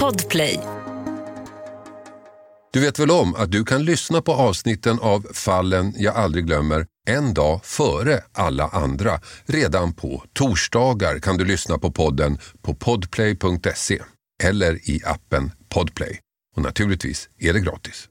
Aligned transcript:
Podplay. 0.00 0.60
Du 2.72 2.80
vet 2.80 2.98
väl 2.98 3.10
om 3.10 3.34
att 3.34 3.50
du 3.50 3.64
kan 3.64 3.84
lyssna 3.84 4.22
på 4.22 4.32
avsnitten 4.32 4.98
av 5.02 5.26
Fallen 5.32 5.92
jag 5.96 6.16
aldrig 6.16 6.46
glömmer 6.46 6.86
en 7.08 7.34
dag 7.34 7.64
före 7.64 8.20
alla 8.32 8.68
andra. 8.68 9.20
Redan 9.46 9.92
på 9.92 10.22
torsdagar 10.32 11.18
kan 11.18 11.36
du 11.36 11.44
lyssna 11.44 11.78
på 11.78 11.90
podden 11.90 12.38
på 12.62 12.74
podplay.se 12.74 14.02
eller 14.42 14.90
i 14.90 15.00
appen 15.04 15.52
Podplay. 15.68 16.20
Och 16.56 16.62
naturligtvis 16.62 17.28
är 17.38 17.52
det 17.52 17.60
gratis. 17.60 18.08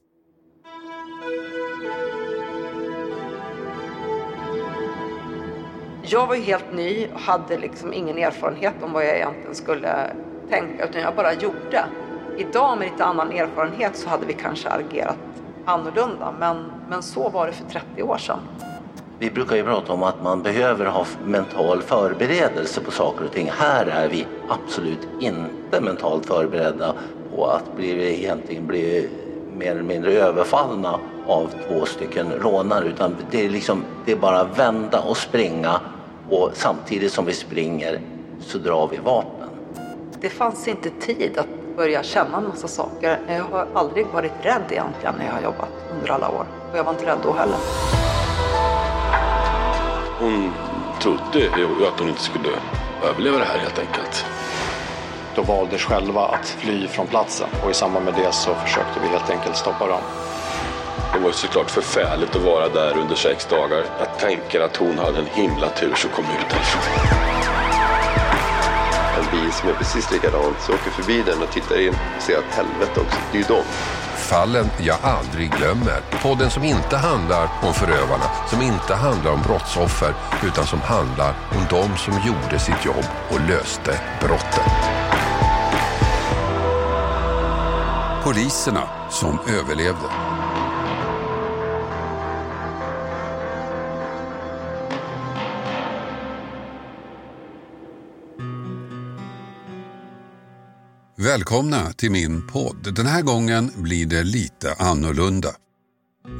Jag 6.02 6.26
var 6.26 6.34
ju 6.34 6.42
helt 6.42 6.74
ny 6.74 7.06
och 7.14 7.20
hade 7.20 7.58
liksom 7.58 7.92
ingen 7.92 8.18
erfarenhet 8.18 8.74
om 8.82 8.92
vad 8.92 9.06
jag 9.06 9.16
egentligen 9.16 9.54
skulle 9.54 10.16
tänka 10.50 10.84
utan 10.84 11.02
jag 11.02 11.14
bara 11.14 11.32
gjorde. 11.32 11.84
Idag 12.36 12.78
med 12.78 12.88
lite 12.90 13.04
annan 13.04 13.32
erfarenhet 13.32 13.96
så 13.96 14.08
hade 14.08 14.26
vi 14.26 14.32
kanske 14.32 14.68
agerat 14.68 15.16
annorlunda 15.64 16.34
men, 16.38 16.64
men 16.88 17.02
så 17.02 17.28
var 17.28 17.46
det 17.46 17.52
för 17.52 17.64
30 17.64 18.02
år 18.02 18.18
sedan. 18.18 18.38
Vi 19.18 19.30
brukar 19.30 19.56
ju 19.56 19.64
prata 19.64 19.92
om 19.92 20.02
att 20.02 20.22
man 20.22 20.42
behöver 20.42 20.86
ha 20.86 21.06
mental 21.24 21.82
förberedelse 21.82 22.80
på 22.80 22.90
saker 22.90 23.24
och 23.24 23.32
ting. 23.32 23.50
Här 23.58 23.86
är 23.86 24.08
vi 24.08 24.26
absolut 24.48 25.08
inte 25.20 25.80
mentalt 25.80 26.26
förberedda 26.26 26.94
på 27.34 27.46
att 27.46 27.76
bli, 27.76 28.18
egentligen 28.24 28.66
bli 28.66 29.08
mer 29.56 29.70
eller 29.70 29.82
mindre 29.82 30.12
överfallna 30.12 30.98
av 31.26 31.50
två 31.68 31.86
stycken 31.86 32.32
rånare 32.32 32.84
utan 32.84 33.16
det 33.30 33.44
är, 33.44 33.50
liksom, 33.50 33.84
det 34.04 34.12
är 34.12 34.16
bara 34.16 34.44
vända 34.44 35.00
och 35.00 35.16
springa 35.16 35.80
och 36.30 36.50
samtidigt 36.54 37.12
som 37.12 37.24
vi 37.24 37.32
springer 37.32 38.00
så 38.40 38.58
drar 38.58 38.88
vi 38.92 38.96
vapen. 38.96 39.35
Det 40.20 40.28
fanns 40.30 40.68
inte 40.68 40.90
tid 40.90 41.38
att 41.38 41.76
börja 41.76 42.02
känna 42.02 42.38
en 42.38 42.48
massa 42.48 42.68
saker. 42.68 43.18
Jag 43.28 43.44
har 43.44 43.66
aldrig 43.74 44.06
varit 44.06 44.32
rädd 44.42 44.62
egentligen 44.70 45.14
när 45.18 45.26
jag 45.26 45.32
har 45.32 45.40
jobbat 45.40 45.68
under 45.92 46.10
alla 46.10 46.28
år. 46.28 46.46
Och 46.72 46.78
jag 46.78 46.84
var 46.84 46.92
inte 46.92 47.06
rädd 47.06 47.18
då 47.22 47.32
heller. 47.32 47.56
Hon 50.18 50.52
trodde 51.00 51.38
ju 51.38 51.86
att 51.86 52.00
hon 52.00 52.08
inte 52.08 52.22
skulle 52.22 52.48
överleva 53.04 53.38
det 53.38 53.44
här 53.44 53.58
helt 53.58 53.78
enkelt. 53.78 54.24
Då 55.34 55.42
valdes 55.42 55.82
själva 55.82 56.26
att 56.26 56.46
fly 56.46 56.88
från 56.88 57.06
platsen 57.06 57.48
och 57.64 57.70
i 57.70 57.74
samband 57.74 58.04
med 58.04 58.14
det 58.14 58.32
så 58.32 58.54
försökte 58.54 59.00
vi 59.02 59.08
helt 59.08 59.30
enkelt 59.30 59.56
stoppa 59.56 59.86
dem. 59.86 60.00
Det 61.12 61.18
var 61.18 61.30
såklart 61.30 61.70
förfärligt 61.70 62.36
att 62.36 62.42
vara 62.42 62.68
där 62.68 62.98
under 62.98 63.14
sex 63.14 63.46
dagar. 63.46 63.84
Jag 63.98 64.18
tänker 64.18 64.60
att 64.60 64.76
hon 64.76 64.98
hade 64.98 65.18
en 65.18 65.26
himla 65.26 65.68
tur 65.68 65.94
som 65.94 66.10
kom 66.10 66.24
ut 66.24 66.50
därifrån. 66.50 67.45
En 69.18 69.40
bil 69.40 69.52
som 69.52 69.68
är 69.68 69.72
precis 69.74 70.12
likadant 70.12 70.56
så 70.60 70.72
åker 70.72 70.90
förbi 70.90 71.22
den 71.26 71.42
och 71.42 71.50
tittar 71.52 71.80
in 71.80 71.94
och 72.16 72.22
ser 72.22 72.38
att 72.38 72.54
helvete 72.54 73.00
också, 73.00 73.18
det 73.32 73.38
är 73.38 73.42
ju 73.42 73.48
dem. 73.48 73.64
Fallen 74.16 74.66
jag 74.80 74.96
aldrig 75.02 75.50
glömmer. 75.50 76.00
Podden 76.22 76.50
som 76.50 76.64
inte 76.64 76.96
handlar 76.96 77.48
om 77.62 77.74
förövarna, 77.74 78.24
som 78.50 78.62
inte 78.62 78.94
handlar 78.94 79.32
om 79.32 79.42
brottsoffer, 79.42 80.14
utan 80.46 80.66
som 80.66 80.80
handlar 80.80 81.34
om 81.50 81.66
de 81.70 81.96
som 81.96 82.14
gjorde 82.26 82.58
sitt 82.58 82.84
jobb 82.84 83.06
och 83.30 83.40
löste 83.48 84.00
brotten. 84.20 84.64
Poliserna 88.24 88.82
som 89.10 89.38
överlevde. 89.48 90.45
Välkomna 101.26 101.92
till 101.92 102.10
min 102.10 102.46
podd. 102.46 102.94
Den 102.94 103.06
här 103.06 103.22
gången 103.22 103.70
blir 103.76 104.06
det 104.06 104.24
lite 104.24 104.72
annorlunda. 104.78 105.48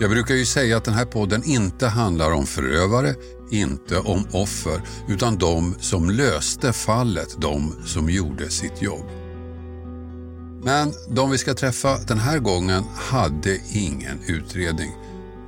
Jag 0.01 0.11
brukar 0.11 0.35
ju 0.35 0.45
säga 0.45 0.77
att 0.77 0.85
den 0.85 0.95
här 0.95 1.05
podden 1.05 1.43
inte 1.45 1.87
handlar 1.87 2.33
om 2.33 2.47
förövare, 2.47 3.15
inte 3.51 3.99
om 3.99 4.27
offer, 4.33 4.83
utan 5.09 5.39
de 5.39 5.75
som 5.81 6.11
löste 6.11 6.73
fallet, 6.73 7.37
de 7.41 7.75
som 7.85 8.11
gjorde 8.11 8.51
sitt 8.51 8.83
jobb. 8.83 9.07
Men 10.65 10.93
de 11.11 11.31
vi 11.31 11.39
ska 11.39 11.55
träffa 11.55 11.99
den 11.99 12.19
här 12.19 12.39
gången 12.39 12.85
hade 12.97 13.59
ingen 13.73 14.21
utredning. 14.27 14.91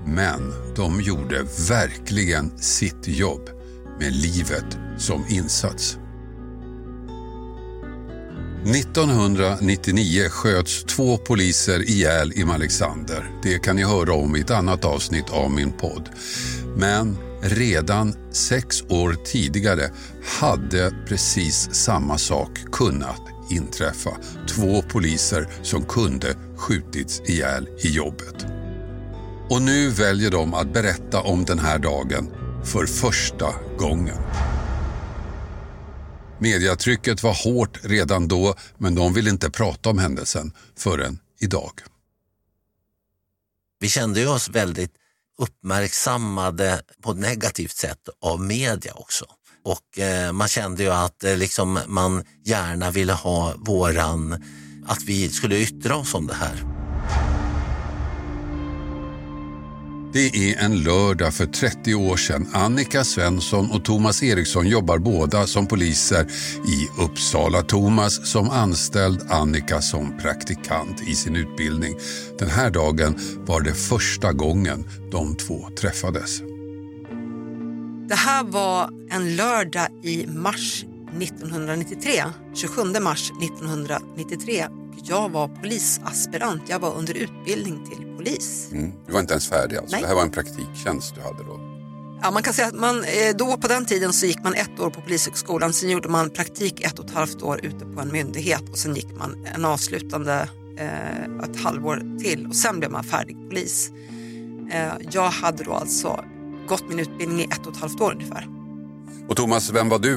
Men 0.07 0.53
de 0.77 1.01
gjorde 1.01 1.43
verkligen 1.69 2.59
sitt 2.59 3.09
jobb 3.09 3.51
med 4.01 4.13
livet 4.13 4.79
som 4.99 5.25
insats. 5.29 5.99
1999 8.67 10.29
sköts 10.29 10.85
två 10.85 11.17
poliser 11.17 11.91
ihjäl 11.91 12.33
i 12.35 12.43
Alexander. 12.43 13.31
Det 13.43 13.59
kan 13.59 13.77
ni 13.77 13.85
höra 13.85 14.13
om 14.13 14.37
i 14.37 14.41
ett 14.41 14.51
annat 14.51 14.85
avsnitt 14.85 15.31
av 15.31 15.51
min 15.51 15.73
podd. 15.73 16.09
Men 16.77 17.19
redan 17.43 18.15
sex 18.33 18.83
år 18.89 19.17
tidigare 19.25 19.91
hade 20.41 20.93
precis 21.09 21.75
samma 21.75 22.19
sak 22.19 22.51
kunnat 22.73 23.23
inträffa. 23.51 24.11
Två 24.49 24.83
poliser 24.83 25.49
som 25.63 25.85
kunde 25.85 26.37
skjutits 26.57 27.21
ihjäl 27.21 27.69
i 27.81 27.89
jobbet. 27.89 28.47
Och 29.51 29.63
nu 29.63 29.89
väljer 29.91 30.31
de 30.31 30.55
att 30.55 30.73
berätta 30.73 31.21
om 31.21 31.45
den 31.45 31.59
här 31.59 31.79
dagen 31.79 32.31
för 32.65 32.87
första 32.87 33.55
gången. 33.79 34.17
Mediatrycket 36.41 37.23
var 37.23 37.35
hårt 37.45 37.79
redan 37.83 38.29
då 38.29 38.55
men 38.79 38.95
de 38.95 39.15
ville 39.15 39.31
inte 39.31 39.51
prata 39.51 39.91
om 39.91 39.99
händelsen 39.99 40.53
förrän 40.77 41.19
idag. 41.41 41.73
Vi 43.81 43.89
kände 43.89 44.27
oss 44.27 44.49
väldigt 44.49 44.93
uppmärksammade 45.39 46.83
på 47.03 47.11
ett 47.11 47.19
negativt 47.19 47.77
sätt 47.77 48.09
av 48.21 48.41
media 48.41 48.93
också. 48.95 49.25
Och 49.65 49.99
eh, 49.99 50.33
man 50.33 50.49
kände 50.49 50.83
ju 50.83 50.91
att 50.91 51.25
eh, 51.25 51.37
liksom, 51.37 51.81
man 51.87 52.25
gärna 52.45 52.91
ville 52.91 53.13
ha 53.13 53.55
våran, 53.57 54.45
att 54.87 55.03
vi 55.03 55.29
skulle 55.29 55.59
yttra 55.59 55.97
oss 55.97 56.15
om 56.15 56.27
det 56.27 56.35
här. 56.35 56.78
Det 60.13 60.53
är 60.53 60.65
en 60.65 60.83
lördag 60.83 61.35
för 61.35 61.47
30 61.47 61.95
år 61.95 62.17
sedan. 62.17 62.49
Annika 62.53 63.05
Svensson 63.05 63.71
och 63.71 63.85
Thomas 63.85 64.23
Eriksson 64.23 64.67
jobbar 64.67 64.99
båda 64.99 65.47
som 65.47 65.67
poliser 65.67 66.27
i 66.67 67.03
Uppsala. 67.03 67.63
Thomas 67.63 68.31
som 68.31 68.51
anställd, 68.51 69.27
Annika 69.31 69.81
som 69.81 70.19
praktikant 70.19 71.03
i 71.09 71.15
sin 71.15 71.37
utbildning. 71.37 71.97
Den 72.39 72.49
här 72.49 72.71
dagen 72.71 73.19
var 73.47 73.61
det 73.61 73.75
första 73.75 74.33
gången 74.33 74.85
de 75.11 75.37
två 75.37 75.69
träffades. 75.81 76.41
Det 78.09 78.15
här 78.15 78.45
var 78.45 78.91
en 79.11 79.37
lördag 79.37 79.89
i 80.05 80.27
mars 80.27 80.85
1993, 81.21 82.11
27 82.55 82.83
mars 83.01 83.33
1993. 83.43 84.67
Jag 85.05 85.29
var 85.29 85.49
polisaspirant, 85.49 86.63
jag 86.69 86.79
var 86.79 86.95
under 86.95 87.15
utbildning 87.15 87.87
till 87.87 88.08
polis. 88.29 88.69
Mm. 88.73 88.93
Du 89.07 89.13
var 89.13 89.21
inte 89.21 89.33
ens 89.33 89.49
färdig 89.49 89.77
alltså? 89.77 89.93
Nej. 89.97 90.03
Det 90.03 90.09
här 90.09 90.15
var 90.15 90.23
en 90.23 90.31
praktiktjänst 90.31 91.15
du 91.15 91.21
hade 91.21 91.43
då? 91.45 91.61
Ja, 92.23 92.31
man 92.31 92.43
kan 92.43 92.55
säga 92.55 92.69
att 92.69 92.75
man, 92.75 93.05
eh, 93.05 93.37
då 93.39 93.57
på 93.57 93.69
den 93.69 93.87
tiden 93.87 94.13
så 94.13 94.27
gick 94.27 94.43
man 94.45 94.55
ett 94.55 94.81
år 94.81 94.91
på 94.91 95.01
Polishögskolan, 95.01 95.73
sen 95.73 95.91
gjorde 95.91 96.09
man 96.09 96.31
praktik 96.31 96.81
ett 96.81 96.99
och 96.99 97.05
ett 97.05 97.11
halvt 97.15 97.43
år 97.43 97.61
ute 97.63 97.85
på 97.85 98.01
en 98.01 98.13
myndighet 98.13 98.69
och 98.71 98.79
sen 98.79 98.95
gick 98.95 99.17
man 99.19 99.47
en 99.55 99.65
avslutande 99.65 100.49
eh, 100.79 101.45
ett 101.51 101.61
halvår 101.61 102.19
till 102.23 102.47
och 102.47 102.57
sen 102.57 102.79
blev 102.79 102.91
man 102.91 103.05
färdig 103.05 103.37
polis. 103.49 103.91
Eh, 104.73 104.93
jag 105.11 105.31
hade 105.31 105.65
då 105.65 105.73
alltså 105.73 106.25
gått 106.69 106.89
min 106.89 106.99
utbildning 106.99 107.41
i 107.41 107.45
ett 107.45 107.67
och 107.67 107.73
ett 107.73 107.81
halvt 107.81 108.01
år 108.01 108.13
ungefär. 108.13 108.47
Och 109.29 109.37
Thomas, 109.37 109.71
vem 109.71 109.89
var 109.89 109.99
du 109.99 110.17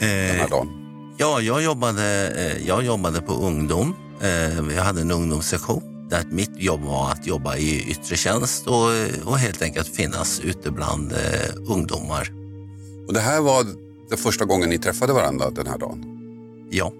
den 0.00 0.08
här 0.08 0.44
Eh, 0.44 0.50
dagen? 0.50 0.68
ja, 1.16 1.40
jag 1.40 1.62
jobbade, 1.62 2.28
eh, 2.36 2.66
jag 2.68 2.84
jobbade 2.84 3.20
på 3.20 3.32
ungdom. 3.32 3.94
Eh, 4.20 4.74
jag 4.76 4.84
hade 4.84 5.00
en 5.00 5.10
ungdomssektion 5.10 5.82
där 6.14 6.24
mitt 6.30 6.56
jobb 6.56 6.82
var 6.82 7.10
att 7.10 7.26
jobba 7.26 7.56
i 7.56 7.90
yttre 7.90 8.16
tjänst 8.16 8.66
och, 8.66 8.88
och 9.24 9.38
helt 9.38 9.62
enkelt 9.62 9.88
finnas 9.88 10.40
ute 10.40 10.70
bland 10.70 11.12
eh, 11.12 11.18
ungdomar. 11.68 12.32
Och 13.06 13.14
det 13.14 13.20
här 13.20 13.40
var 13.40 13.66
det 14.10 14.16
första 14.16 14.44
gången 14.44 14.70
ni 14.70 14.78
träffade 14.78 15.12
varandra 15.12 15.50
den 15.50 15.66
här 15.66 15.78
dagen? 15.78 16.04
Ja. 16.70 16.92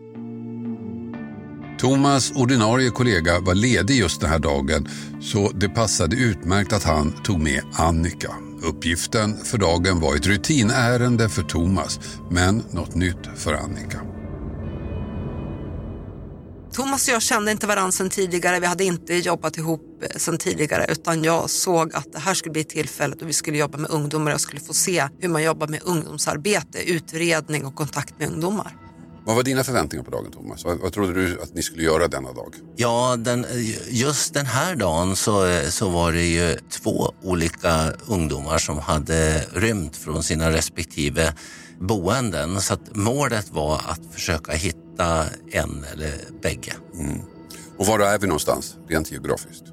Thomas 1.78 2.32
ordinarie 2.34 2.90
kollega 2.90 3.40
var 3.40 3.54
ledig 3.54 3.94
just 3.94 4.20
den 4.20 4.30
här 4.30 4.38
dagen 4.38 4.88
så 5.20 5.50
det 5.54 5.68
passade 5.68 6.16
utmärkt 6.16 6.72
att 6.72 6.84
han 6.84 7.12
tog 7.24 7.40
med 7.40 7.62
Annika. 7.72 8.34
Uppgiften 8.62 9.36
för 9.44 9.58
dagen 9.58 10.00
var 10.00 10.14
ett 10.14 10.26
rutinärende 10.26 11.28
för 11.28 11.42
Thomas 11.42 12.00
men 12.30 12.62
något 12.70 12.94
nytt 12.94 13.28
för 13.36 13.54
Annika. 13.54 14.13
Thomas 16.74 17.08
och 17.08 17.14
jag 17.14 17.22
kände 17.22 17.52
inte 17.52 17.66
varandra 17.66 17.92
sedan 17.92 18.10
tidigare, 18.10 18.60
vi 18.60 18.66
hade 18.66 18.84
inte 18.84 19.14
jobbat 19.14 19.56
ihop 19.58 20.02
eh, 20.02 20.16
sedan 20.16 20.38
tidigare 20.38 20.86
utan 20.88 21.24
jag 21.24 21.50
såg 21.50 21.94
att 21.94 22.12
det 22.12 22.18
här 22.18 22.34
skulle 22.34 22.52
bli 22.52 22.60
ett 22.60 22.68
tillfälle 22.68 23.16
då 23.18 23.26
vi 23.26 23.32
skulle 23.32 23.58
jobba 23.58 23.78
med 23.78 23.90
ungdomar 23.90 24.26
och 24.26 24.32
jag 24.32 24.40
skulle 24.40 24.60
få 24.60 24.74
se 24.74 25.08
hur 25.18 25.28
man 25.28 25.42
jobbar 25.42 25.66
med 25.68 25.80
ungdomsarbete, 25.84 26.90
utredning 26.90 27.64
och 27.66 27.74
kontakt 27.74 28.18
med 28.18 28.28
ungdomar. 28.28 28.76
Vad 29.26 29.36
var 29.36 29.42
dina 29.42 29.64
förväntningar 29.64 30.04
på 30.04 30.10
dagen 30.10 30.30
Thomas? 30.32 30.64
Vad, 30.64 30.78
vad 30.78 30.92
trodde 30.92 31.12
du 31.12 31.40
att 31.42 31.54
ni 31.54 31.62
skulle 31.62 31.82
göra 31.82 32.08
denna 32.08 32.32
dag? 32.32 32.54
Ja, 32.76 33.16
den, 33.18 33.46
just 33.88 34.34
den 34.34 34.46
här 34.46 34.76
dagen 34.76 35.16
så, 35.16 35.60
så 35.70 35.88
var 35.88 36.12
det 36.12 36.26
ju 36.26 36.58
två 36.70 37.12
olika 37.22 37.92
ungdomar 38.06 38.58
som 38.58 38.78
hade 38.78 39.44
rymt 39.52 39.96
från 39.96 40.22
sina 40.22 40.50
respektive 40.50 41.34
boenden. 41.80 42.60
Så 42.60 42.74
att 42.74 42.96
målet 42.96 43.50
var 43.50 43.74
att 43.74 44.00
försöka 44.12 44.52
hitta 44.52 45.24
en 45.52 45.84
eller 45.92 46.12
bägge. 46.42 46.72
Mm. 46.94 47.20
Och 47.78 47.86
var 47.86 48.00
är 48.00 48.18
vi 48.18 48.26
någonstans, 48.26 48.76
rent 48.88 49.12
geografiskt? 49.12 49.64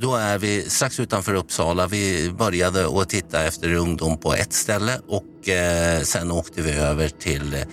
Då 0.00 0.16
är 0.16 0.38
vi 0.38 0.70
strax 0.70 1.00
utanför 1.00 1.34
Uppsala. 1.34 1.86
Vi 1.86 2.30
började 2.38 3.00
att 3.00 3.08
titta 3.08 3.44
efter 3.44 3.74
ungdom 3.74 4.18
på 4.18 4.34
ett 4.34 4.52
ställe 4.52 5.00
och 5.08 5.48
eh, 5.48 6.02
sen 6.02 6.30
åkte 6.30 6.62
vi 6.62 6.72
över 6.72 7.08
till 7.08 7.64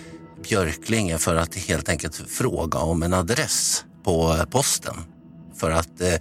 Björklinge 0.42 1.18
för 1.18 1.36
att 1.36 1.54
helt 1.54 1.88
enkelt 1.88 2.14
fråga 2.14 2.78
om 2.78 3.02
en 3.02 3.14
adress 3.14 3.84
på 4.04 4.36
posten. 4.50 4.94
För 5.56 5.70
att 5.70 6.00
eh, 6.00 6.14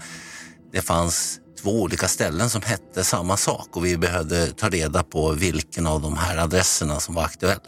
det 0.71 0.81
fanns 0.81 1.39
två 1.61 1.81
olika 1.81 2.07
ställen 2.07 2.49
som 2.49 2.61
hette 2.61 3.03
samma 3.03 3.37
sak 3.37 3.77
och 3.77 3.85
vi 3.85 3.97
behövde 3.97 4.47
ta 4.47 4.69
reda 4.69 5.03
på 5.03 5.31
vilken 5.31 5.87
av 5.87 6.01
de 6.01 6.17
här 6.17 6.37
adresserna 6.37 6.99
som 6.99 7.15
var 7.15 7.23
aktuell. 7.23 7.59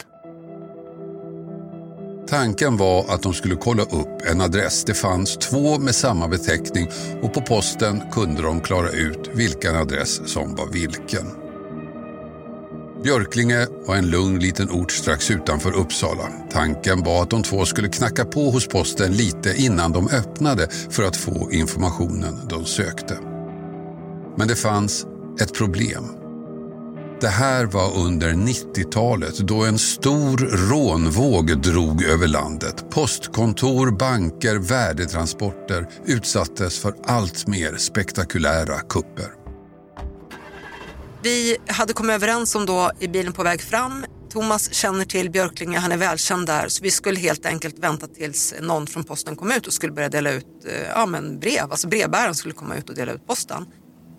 Tanken 2.29 2.77
var 2.77 3.05
att 3.13 3.23
de 3.23 3.33
skulle 3.33 3.55
kolla 3.55 3.83
upp 3.83 4.21
en 4.25 4.41
adress. 4.41 4.83
Det 4.83 4.93
fanns 4.93 5.37
två 5.37 5.79
med 5.79 5.95
samma 5.95 6.27
beteckning 6.27 6.87
och 7.21 7.33
på 7.33 7.41
posten 7.41 8.01
kunde 8.11 8.41
de 8.41 8.61
klara 8.61 8.89
ut 8.89 9.29
vilken 9.33 9.75
adress 9.75 10.21
som 10.33 10.55
var 10.55 10.67
vilken. 10.67 11.27
Björklinge 13.03 13.67
var 13.87 13.95
en 13.95 14.09
lugn 14.09 14.39
liten 14.39 14.69
ort 14.71 14.91
strax 14.91 15.31
utanför 15.31 15.71
Uppsala. 15.71 16.27
Tanken 16.51 17.03
var 17.03 17.23
att 17.23 17.29
de 17.29 17.43
två 17.43 17.65
skulle 17.65 17.89
knacka 17.89 18.25
på 18.25 18.49
hos 18.49 18.67
posten 18.67 19.11
lite 19.11 19.53
innan 19.57 19.91
de 19.91 20.07
öppnade 20.07 20.67
för 20.89 21.03
att 21.03 21.17
få 21.17 21.51
informationen 21.51 22.47
de 22.49 22.65
sökte. 22.65 23.28
Men 24.39 24.47
det 24.47 24.55
fanns 24.55 25.05
ett 25.41 25.53
problem. 25.53 26.03
Det 27.21 27.27
här 27.27 27.65
var 27.65 27.97
under 27.97 28.29
90-talet 28.29 29.37
då 29.37 29.65
en 29.65 29.79
stor 29.79 30.37
rånvåg 30.69 31.61
drog 31.61 32.03
över 32.03 32.27
landet. 32.27 32.89
Postkontor, 32.89 33.91
banker, 33.91 34.55
värdetransporter 34.55 35.87
utsattes 36.05 36.79
för 36.79 36.93
allt 37.05 37.47
mer 37.47 37.75
spektakulära 37.77 38.79
kupper. 38.79 39.33
Vi 41.23 41.57
hade 41.67 41.93
kommit 41.93 42.13
överens 42.13 42.55
om 42.55 42.65
då 42.65 42.91
i 42.99 43.07
bilen 43.07 43.33
på 43.33 43.43
väg 43.43 43.61
fram. 43.61 44.05
Thomas 44.29 44.73
känner 44.73 45.05
till 45.05 45.29
Björklinge, 45.29 45.79
han 45.79 45.91
är 45.91 45.97
välkänd 45.97 46.47
där, 46.47 46.67
så 46.67 46.83
vi 46.83 46.91
skulle 46.91 47.19
helt 47.19 47.45
enkelt 47.45 47.79
vänta 47.79 48.07
tills 48.07 48.53
någon 48.61 48.87
från 48.87 49.03
posten 49.03 49.35
kom 49.35 49.51
ut 49.51 49.67
och 49.67 49.73
skulle 49.73 49.93
börja 49.93 50.09
dela 50.09 50.31
ut 50.31 50.47
eh, 50.65 50.89
ja, 50.95 51.05
men 51.05 51.39
brev. 51.39 51.71
Alltså 51.71 51.87
brevbäraren 51.87 52.35
skulle 52.35 52.53
komma 52.53 52.75
ut 52.75 52.89
och 52.89 52.95
dela 52.95 53.11
ut 53.11 53.27
posten. 53.27 53.65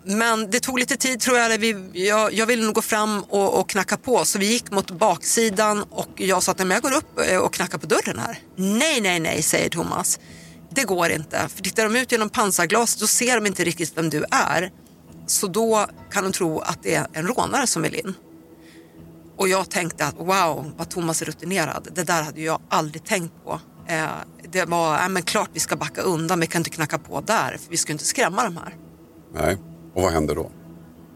Men 0.03 0.49
det 0.49 0.59
tog 0.59 0.79
lite 0.79 0.97
tid 0.97 1.19
tror 1.19 1.37
jag. 1.37 1.57
Vi, 1.57 1.89
jag, 1.93 2.33
jag 2.33 2.45
ville 2.45 2.65
nog 2.65 2.75
gå 2.75 2.81
fram 2.81 3.23
och, 3.29 3.59
och, 3.59 3.69
knacka 3.69 3.97
på 3.97 4.25
så 4.25 4.39
vi 4.39 4.45
gick 4.45 4.71
mot 4.71 4.91
baksidan 4.91 5.83
och 5.89 6.09
jag 6.15 6.43
sa 6.43 6.51
att 6.51 6.59
jag 6.59 6.81
går 6.81 6.93
upp 6.93 7.19
eh, 7.29 7.37
och 7.37 7.53
knackar 7.53 7.77
på 7.77 7.87
dörren 7.87 8.19
här. 8.19 8.39
Nej, 8.55 9.01
nej, 9.01 9.19
nej, 9.19 9.41
säger 9.41 9.69
Thomas. 9.69 10.19
Det 10.69 10.83
går 10.83 11.09
inte, 11.09 11.47
för 11.55 11.63
tittar 11.63 11.83
de 11.83 11.95
ut 11.95 12.11
genom 12.11 12.29
pansarglas 12.29 12.95
då 12.95 13.07
ser 13.07 13.35
de 13.35 13.45
inte 13.45 13.63
riktigt 13.63 13.97
vem 13.97 14.09
du 14.09 14.25
är. 14.31 14.71
Så 15.27 15.47
då 15.47 15.87
kan 16.11 16.23
de 16.23 16.31
tro 16.31 16.59
att 16.59 16.83
det 16.83 16.95
är 16.95 17.07
en 17.13 17.27
rånare 17.27 17.67
som 17.67 17.81
vill 17.81 17.95
in. 17.95 18.13
Och 19.37 19.47
jag 19.47 19.69
tänkte 19.69 20.05
att 20.05 20.15
wow, 20.17 20.71
vad 20.77 20.89
Thomas 20.89 21.21
är 21.21 21.25
rutinerad. 21.25 21.87
Det 21.91 22.03
där 22.03 22.23
hade 22.23 22.41
jag 22.41 22.61
aldrig 22.69 23.05
tänkt 23.05 23.33
på. 23.43 23.59
Eh, 23.87 24.05
det 24.51 24.65
var, 24.65 25.03
äh, 25.03 25.09
men 25.09 25.23
klart 25.23 25.49
vi 25.53 25.59
ska 25.59 25.75
backa 25.75 26.01
undan, 26.01 26.39
vi 26.39 26.47
kan 26.47 26.59
inte 26.59 26.69
knacka 26.69 26.97
på 26.97 27.21
där, 27.21 27.57
för 27.63 27.69
vi 27.69 27.77
ska 27.77 27.91
inte 27.91 28.05
skrämma 28.05 28.43
de 28.43 28.57
här. 28.57 28.75
Nej, 29.33 29.57
och 29.95 30.01
vad 30.01 30.11
händer 30.11 30.35
då? 30.35 30.51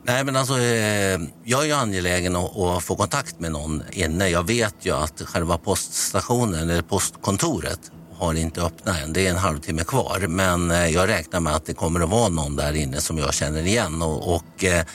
Nej, 0.08 0.24
men 0.24 0.36
alltså, 0.36 0.60
eh, 0.60 1.20
jag 1.44 1.62
är 1.62 1.66
ju 1.66 1.72
angelägen 1.72 2.36
att, 2.36 2.58
att, 2.58 2.84
få 2.84 2.96
kontakt 2.96 3.40
med 3.40 3.52
någon 3.52 3.84
inne. 3.92 4.30
Jag 4.30 4.48
vet 4.48 4.76
ju 4.82 4.92
att 4.92 5.22
själva 5.22 5.58
poststationen 5.58 6.70
eller 6.70 6.82
postkontoret 6.82 7.92
har 8.18 8.34
inte 8.34 8.62
öppnat 8.62 9.04
än. 9.04 9.14
Det 9.14 9.28
är 9.28 9.30
en 9.30 9.38
halvtimme 9.38 9.84
kvar. 9.84 10.26
Men 10.28 10.72
eh, 10.72 10.88
jag 10.88 11.10
räknar 11.10 11.40
med 11.40 11.56
att 11.56 11.66
det 11.66 11.74
kommer 11.74 12.00
att 12.00 12.10
vara 12.10 12.30
någon 12.30 12.56
där 12.56 12.74
inne 12.74 13.02
som 13.02 13.18
jag 13.18 13.34
känner 13.34 13.64
igen 13.64 14.02
och, 14.02 14.36
och 14.36 14.64
eh, 14.64 14.86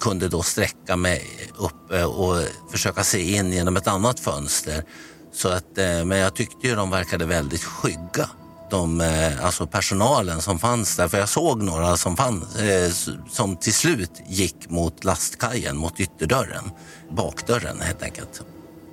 kunde 0.00 0.28
då 0.28 0.42
sträcka 0.42 0.96
mig 0.96 1.50
upp 1.58 1.92
eh, 1.92 2.04
och 2.04 2.44
försöka 2.70 3.04
se 3.04 3.36
in 3.36 3.52
genom 3.52 3.76
ett 3.76 3.88
annat 3.88 4.20
fönster. 4.20 4.84
Så 5.32 5.48
att, 5.48 5.78
eh, 5.78 6.04
men 6.04 6.18
jag 6.18 6.34
tyckte 6.34 6.66
ju 6.66 6.74
de 6.74 6.90
verkade 6.90 7.24
väldigt 7.24 7.64
skygga. 7.64 8.28
De, 8.72 9.00
eh, 9.00 9.44
alltså 9.44 9.66
personalen 9.66 10.40
som 10.40 10.58
fanns 10.58 10.96
där, 10.96 11.08
för 11.08 11.18
jag 11.18 11.28
såg 11.28 11.62
några 11.62 11.96
som, 11.96 12.16
fanns, 12.16 12.56
eh, 12.56 12.90
som 13.30 13.56
till 13.56 13.74
slut 13.74 14.10
gick 14.26 14.70
mot 14.70 15.04
lastkajen, 15.04 15.76
mot 15.76 16.00
ytterdörren, 16.00 16.70
bakdörren 17.10 17.80
helt 17.80 18.02
enkelt. 18.02 18.42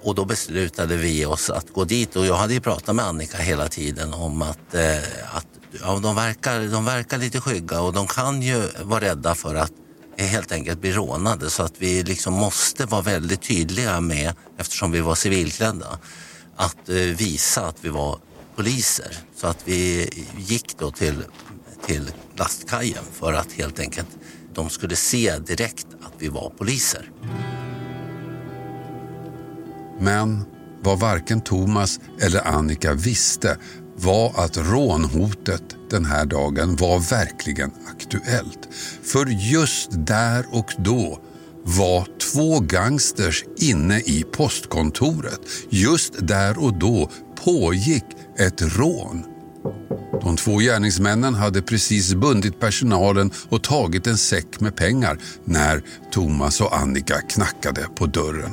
Och 0.04 0.16
då 0.16 0.26
beslutade 0.26 0.98
vi 0.98 1.26
oss 1.26 1.50
att 1.50 1.74
gå 1.74 1.86
dit 1.86 2.16
och 2.16 2.26
jag 2.26 2.36
hade 2.36 2.54
ju 2.54 2.60
pratat 2.60 2.96
med 2.96 3.06
Annika 3.06 3.38
hela 3.38 3.68
tiden 3.68 4.14
om 4.14 4.42
att, 4.42 4.74
eh, 4.74 4.98
att 5.34 5.48
ja, 5.82 6.00
de, 6.04 6.16
verkar, 6.16 6.60
de 6.72 6.86
verkar 6.86 7.18
lite 7.18 7.42
skygga 7.42 7.82
och 7.82 7.94
de 7.94 8.08
kan 8.08 8.42
ju 8.42 8.64
vara 8.84 9.02
rädda 9.02 9.36
för 9.36 9.56
att 9.56 9.72
helt 10.18 10.52
enkelt 10.52 10.82
bli 10.82 10.92
rånade 10.92 11.50
så 11.50 11.64
att 11.64 11.74
vi 11.78 12.04
liksom 12.04 12.34
måste 12.34 12.86
vara 12.86 13.02
väldigt 13.02 13.42
tydliga 13.42 14.02
med, 14.02 14.34
eftersom 14.58 14.92
vi 14.92 15.00
var 15.00 15.16
civilklädda, 15.16 16.00
att 16.56 16.90
visa 16.90 17.68
att 17.68 17.78
vi 17.82 17.90
var 17.90 18.20
poliser. 18.60 19.18
Så 19.36 19.48
att 19.48 19.58
vi 19.66 20.10
gick 20.38 20.78
då 20.80 20.92
till, 20.92 21.24
till 21.86 22.12
lastkajen 22.36 23.04
för 23.14 23.34
att 23.34 23.52
helt 23.52 23.80
enkelt 23.80 24.08
de 24.54 24.70
skulle 24.70 24.96
se 24.96 25.40
direkt 25.40 25.88
att 26.02 26.14
vi 26.18 26.28
var 26.28 26.50
poliser. 26.50 27.12
Men 30.00 30.46
vad 30.82 31.00
varken 31.00 31.42
Thomas 31.42 32.00
eller 32.22 32.48
Annika 32.48 32.94
visste 32.94 33.58
var 33.96 34.44
att 34.44 34.58
rånhotet 34.58 35.64
den 35.90 36.06
här 36.06 36.26
dagen 36.26 36.76
var 36.76 37.00
verkligen 37.00 37.72
aktuellt. 37.96 38.70
För 39.04 39.26
just 39.26 39.90
där 39.92 40.46
och 40.52 40.74
då 40.78 41.20
var 41.64 42.08
två 42.34 42.60
gangsters 42.60 43.46
inne 43.58 44.00
i 44.00 44.26
postkontoret. 44.32 45.40
Just 45.70 46.28
där 46.28 46.64
och 46.64 46.74
då 46.74 47.10
pågick 47.44 48.04
ett 48.40 48.62
rån. 48.78 49.26
De 50.22 50.36
två 50.36 50.58
gärningsmännen 50.58 51.34
hade 51.34 51.62
precis 51.62 52.14
bundit 52.14 52.60
personalen 52.60 53.32
och 53.50 53.64
tagit 53.64 54.08
en 54.08 54.18
säck 54.18 54.60
med 54.60 54.76
pengar 54.76 55.20
när 55.46 55.84
Thomas 56.12 56.62
och 56.62 56.78
Annika 56.78 57.22
knackade 57.22 57.88
på 57.96 58.06
dörren. 58.06 58.52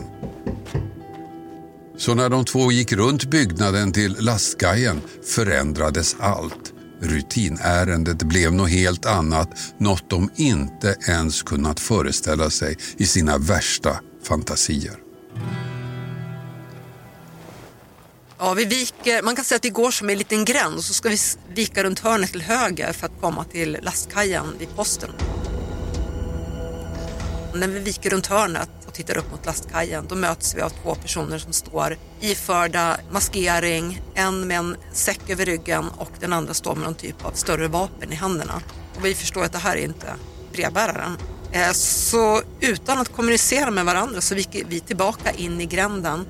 Så 1.98 2.14
när 2.14 2.28
de 2.28 2.44
två 2.44 2.72
gick 2.72 2.92
runt 2.92 3.24
byggnaden 3.24 3.92
till 3.92 4.16
lastkajen 4.20 5.00
förändrades 5.34 6.16
allt. 6.20 6.72
Rutinärendet 7.00 8.22
blev 8.22 8.52
något 8.52 8.70
helt 8.70 9.06
annat, 9.06 9.48
något 9.78 10.10
de 10.10 10.30
inte 10.36 10.96
ens 11.08 11.42
kunnat 11.42 11.80
föreställa 11.80 12.50
sig 12.50 12.76
i 12.96 13.06
sina 13.06 13.38
värsta 13.38 14.00
fantasier. 14.22 15.05
Ja, 18.38 18.54
vi 18.54 18.64
viker, 18.64 19.22
man 19.22 19.36
kan 19.36 19.44
säga 19.44 19.56
att 19.56 19.64
vi 19.64 19.70
går 19.70 19.90
som 19.90 20.10
en 20.10 20.18
liten 20.18 20.44
gränd 20.44 20.76
och 20.76 20.84
så 20.84 20.94
ska 20.94 21.08
vi 21.08 21.18
vika 21.54 21.82
runt 21.82 21.98
hörnet 21.98 22.30
till 22.30 22.42
höger 22.42 22.92
för 22.92 23.06
att 23.06 23.20
komma 23.20 23.44
till 23.44 23.78
lastkajen 23.82 24.46
vid 24.58 24.76
posten. 24.76 25.10
Och 27.52 27.58
när 27.58 27.68
vi 27.68 27.78
viker 27.78 28.10
runt 28.10 28.26
hörnet 28.26 28.70
och 28.86 28.94
tittar 28.94 29.18
upp 29.18 29.30
mot 29.30 29.46
lastkajen, 29.46 30.06
då 30.08 30.14
möts 30.14 30.54
vi 30.54 30.60
av 30.60 30.70
två 30.70 30.94
personer 30.94 31.38
som 31.38 31.52
står 31.52 31.96
iförda 32.20 32.96
maskering, 33.12 34.02
en 34.14 34.46
med 34.46 34.58
en 34.58 34.76
säck 34.92 35.30
över 35.30 35.44
ryggen 35.44 35.88
och 35.96 36.10
den 36.20 36.32
andra 36.32 36.54
står 36.54 36.74
med 36.74 36.84
någon 36.84 36.94
typ 36.94 37.24
av 37.24 37.32
större 37.32 37.68
vapen 37.68 38.12
i 38.12 38.14
händerna. 38.14 38.62
Och 38.96 39.04
vi 39.04 39.14
förstår 39.14 39.44
att 39.44 39.52
det 39.52 39.58
här 39.58 39.76
är 39.76 39.84
inte 39.84 40.14
brevbäraren. 40.52 41.16
Eh, 41.52 41.72
så 41.72 42.42
utan 42.60 42.98
att 42.98 43.12
kommunicera 43.12 43.70
med 43.70 43.84
varandra 43.84 44.20
så 44.20 44.34
viker 44.34 44.64
vi 44.68 44.80
tillbaka 44.80 45.30
in 45.30 45.60
i 45.60 45.66
gränden, 45.66 46.26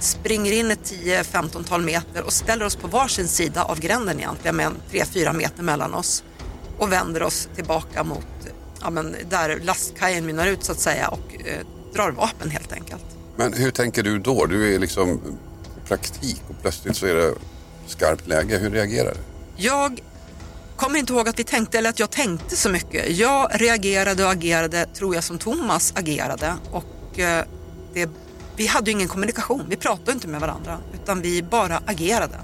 springer 0.00 0.52
in 0.52 0.70
ett 0.70 0.92
10-15-tal 0.92 1.82
meter 1.82 2.22
och 2.22 2.32
ställer 2.32 2.64
oss 2.64 2.76
på 2.76 2.86
varsin 2.86 3.28
sida 3.28 3.64
av 3.64 3.80
gränden 3.80 4.18
egentligen 4.18 4.56
med 4.56 4.72
3-4 4.90 5.32
meter 5.32 5.62
mellan 5.62 5.94
oss 5.94 6.24
och 6.78 6.92
vänder 6.92 7.22
oss 7.22 7.48
tillbaka 7.54 8.04
mot 8.04 8.26
ja, 8.80 8.90
men 8.90 9.16
där 9.28 9.60
lastkajen 9.62 10.26
mynnar 10.26 10.46
ut 10.46 10.64
så 10.64 10.72
att 10.72 10.80
säga 10.80 11.08
och 11.08 11.34
eh, 11.44 11.66
drar 11.94 12.10
vapen 12.10 12.50
helt 12.50 12.72
enkelt. 12.72 13.04
Men 13.36 13.52
hur 13.52 13.70
tänker 13.70 14.02
du 14.02 14.18
då? 14.18 14.46
Du 14.46 14.74
är 14.74 14.78
liksom 14.78 15.20
praktik 15.88 16.42
och 16.48 16.62
plötsligt 16.62 16.96
så 16.96 17.06
är 17.06 17.14
det 17.14 17.34
skarpt 17.86 18.26
läge. 18.26 18.58
Hur 18.58 18.70
reagerar 18.70 19.14
du? 19.14 19.20
Jag 19.56 20.00
kommer 20.76 20.98
inte 20.98 21.12
ihåg 21.12 21.28
att 21.28 21.38
vi 21.38 21.44
tänkte 21.44 21.78
eller 21.78 21.90
att 21.90 21.98
jag 21.98 22.10
tänkte 22.10 22.56
så 22.56 22.68
mycket. 22.68 23.16
Jag 23.16 23.50
reagerade 23.54 24.24
och 24.24 24.30
agerade, 24.30 24.86
tror 24.86 25.14
jag, 25.14 25.24
som 25.24 25.38
Thomas 25.38 25.92
agerade 25.96 26.54
och 26.72 27.18
eh, 27.18 27.44
det 27.94 28.10
vi 28.56 28.66
hade 28.66 28.90
ju 28.90 28.96
ingen 28.96 29.08
kommunikation, 29.08 29.66
vi 29.68 29.76
pratade 29.76 30.12
inte 30.12 30.28
med 30.28 30.40
varandra 30.40 30.78
utan 30.94 31.22
vi 31.22 31.42
bara 31.42 31.80
agerade. 31.86 32.40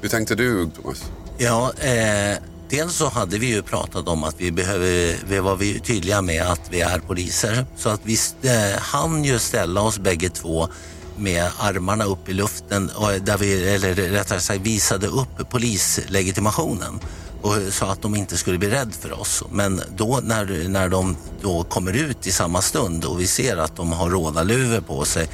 Hur 0.00 0.08
tänkte 0.08 0.34
du 0.34 0.70
Thomas? 0.70 1.04
Ja, 1.38 1.72
eh, 1.78 2.38
dels 2.70 2.94
så 2.94 3.08
hade 3.08 3.38
vi 3.38 3.46
ju 3.46 3.62
pratat 3.62 4.08
om 4.08 4.24
att 4.24 4.40
vi 4.40 4.52
behöver, 4.52 5.16
vi 5.28 5.38
var 5.38 5.56
vi 5.56 5.80
tydliga 5.80 6.22
med 6.22 6.42
att 6.42 6.60
vi 6.70 6.80
är 6.80 6.98
poliser. 6.98 7.66
Så 7.76 7.88
att 7.88 8.00
vi 8.04 8.16
eh, 8.42 8.80
hann 8.80 9.24
ju 9.24 9.38
ställa 9.38 9.80
oss 9.80 9.98
bägge 9.98 10.28
två 10.28 10.68
med 11.16 11.50
armarna 11.58 12.04
upp 12.04 12.28
i 12.28 12.32
luften 12.32 12.90
och 12.90 13.12
där 13.12 13.38
vi, 13.38 13.74
eller 13.74 13.94
rättare 13.94 14.40
sagt 14.40 14.60
visade 14.60 15.06
upp 15.06 15.50
polislegitimationen 15.50 17.00
och 17.42 17.54
sa 17.70 17.92
att 17.92 18.02
de 18.02 18.14
inte 18.14 18.36
skulle 18.36 18.58
bli 18.58 18.68
rädda 18.70 18.90
för 18.90 19.20
oss. 19.20 19.44
Men 19.50 19.82
då 19.96 20.20
när, 20.22 20.68
när 20.68 20.88
de 20.88 21.16
då 21.42 21.64
kommer 21.64 21.92
ut 21.92 22.26
i 22.26 22.32
samma 22.32 22.62
stund 22.62 23.04
och 23.04 23.20
vi 23.20 23.26
ser 23.26 23.56
att 23.56 23.76
de 23.76 23.92
har 23.92 24.10
rådarluvor 24.10 24.80
på 24.80 25.04
sig 25.04 25.28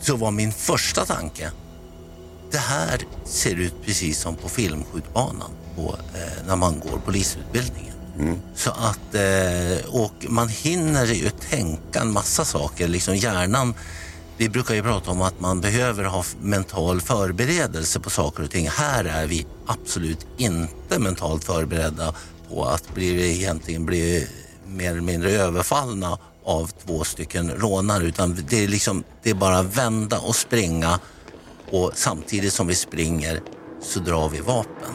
så 0.00 0.16
var 0.16 0.30
min 0.30 0.52
första 0.52 1.04
tanke 1.04 1.50
det 2.54 2.60
här 2.60 3.00
ser 3.24 3.54
ut 3.54 3.74
precis 3.84 4.20
som 4.20 4.36
på 4.36 4.48
filmskjutbanan 4.48 5.50
på, 5.76 5.96
eh, 6.14 6.46
när 6.46 6.56
man 6.56 6.80
går 6.80 6.98
polisutbildningen. 7.04 7.94
Mm. 8.18 8.38
Så 8.54 8.70
att, 8.70 9.14
eh, 9.14 9.86
och 9.88 10.26
man 10.28 10.48
hinner 10.48 11.06
ju 11.06 11.30
tänka 11.30 12.00
en 12.00 12.12
massa 12.12 12.44
saker. 12.44 12.88
Liksom 12.88 13.16
hjärnan, 13.16 13.74
vi 14.36 14.48
brukar 14.48 14.74
ju 14.74 14.82
prata 14.82 15.10
om 15.10 15.22
att 15.22 15.40
man 15.40 15.60
behöver 15.60 16.04
ha 16.04 16.24
mental 16.40 17.00
förberedelse 17.00 18.00
på 18.00 18.10
saker 18.10 18.42
och 18.42 18.50
ting. 18.50 18.68
Här 18.68 19.04
är 19.04 19.26
vi 19.26 19.46
absolut 19.66 20.26
inte 20.36 20.98
mentalt 20.98 21.44
förberedda 21.44 22.14
på 22.48 22.64
att 22.64 22.94
bli, 22.94 23.36
egentligen 23.36 23.86
bli 23.86 24.28
mer 24.66 24.90
eller 24.90 25.00
mindre 25.00 25.30
överfallna 25.30 26.18
av 26.44 26.70
två 26.86 27.04
stycken 27.04 27.50
rånare. 27.50 28.04
Utan 28.04 28.38
det 28.48 28.64
är, 28.64 28.68
liksom, 28.68 29.04
det 29.22 29.30
är 29.30 29.34
bara 29.34 29.62
vända 29.62 30.18
och 30.18 30.36
springa 30.36 30.98
och 31.70 31.92
samtidigt 31.94 32.52
som 32.52 32.66
vi 32.66 32.74
springer 32.74 33.40
så 33.82 34.00
drar 34.00 34.28
vi 34.28 34.40
vapen. 34.40 34.94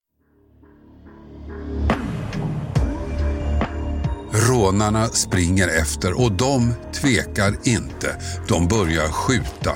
Rånarna 4.49 5.07
springer 5.07 5.67
efter 5.67 6.21
och 6.23 6.31
de 6.31 6.73
tvekar 6.93 7.55
inte. 7.63 8.15
De 8.47 8.67
börjar 8.67 9.07
skjuta. 9.07 9.71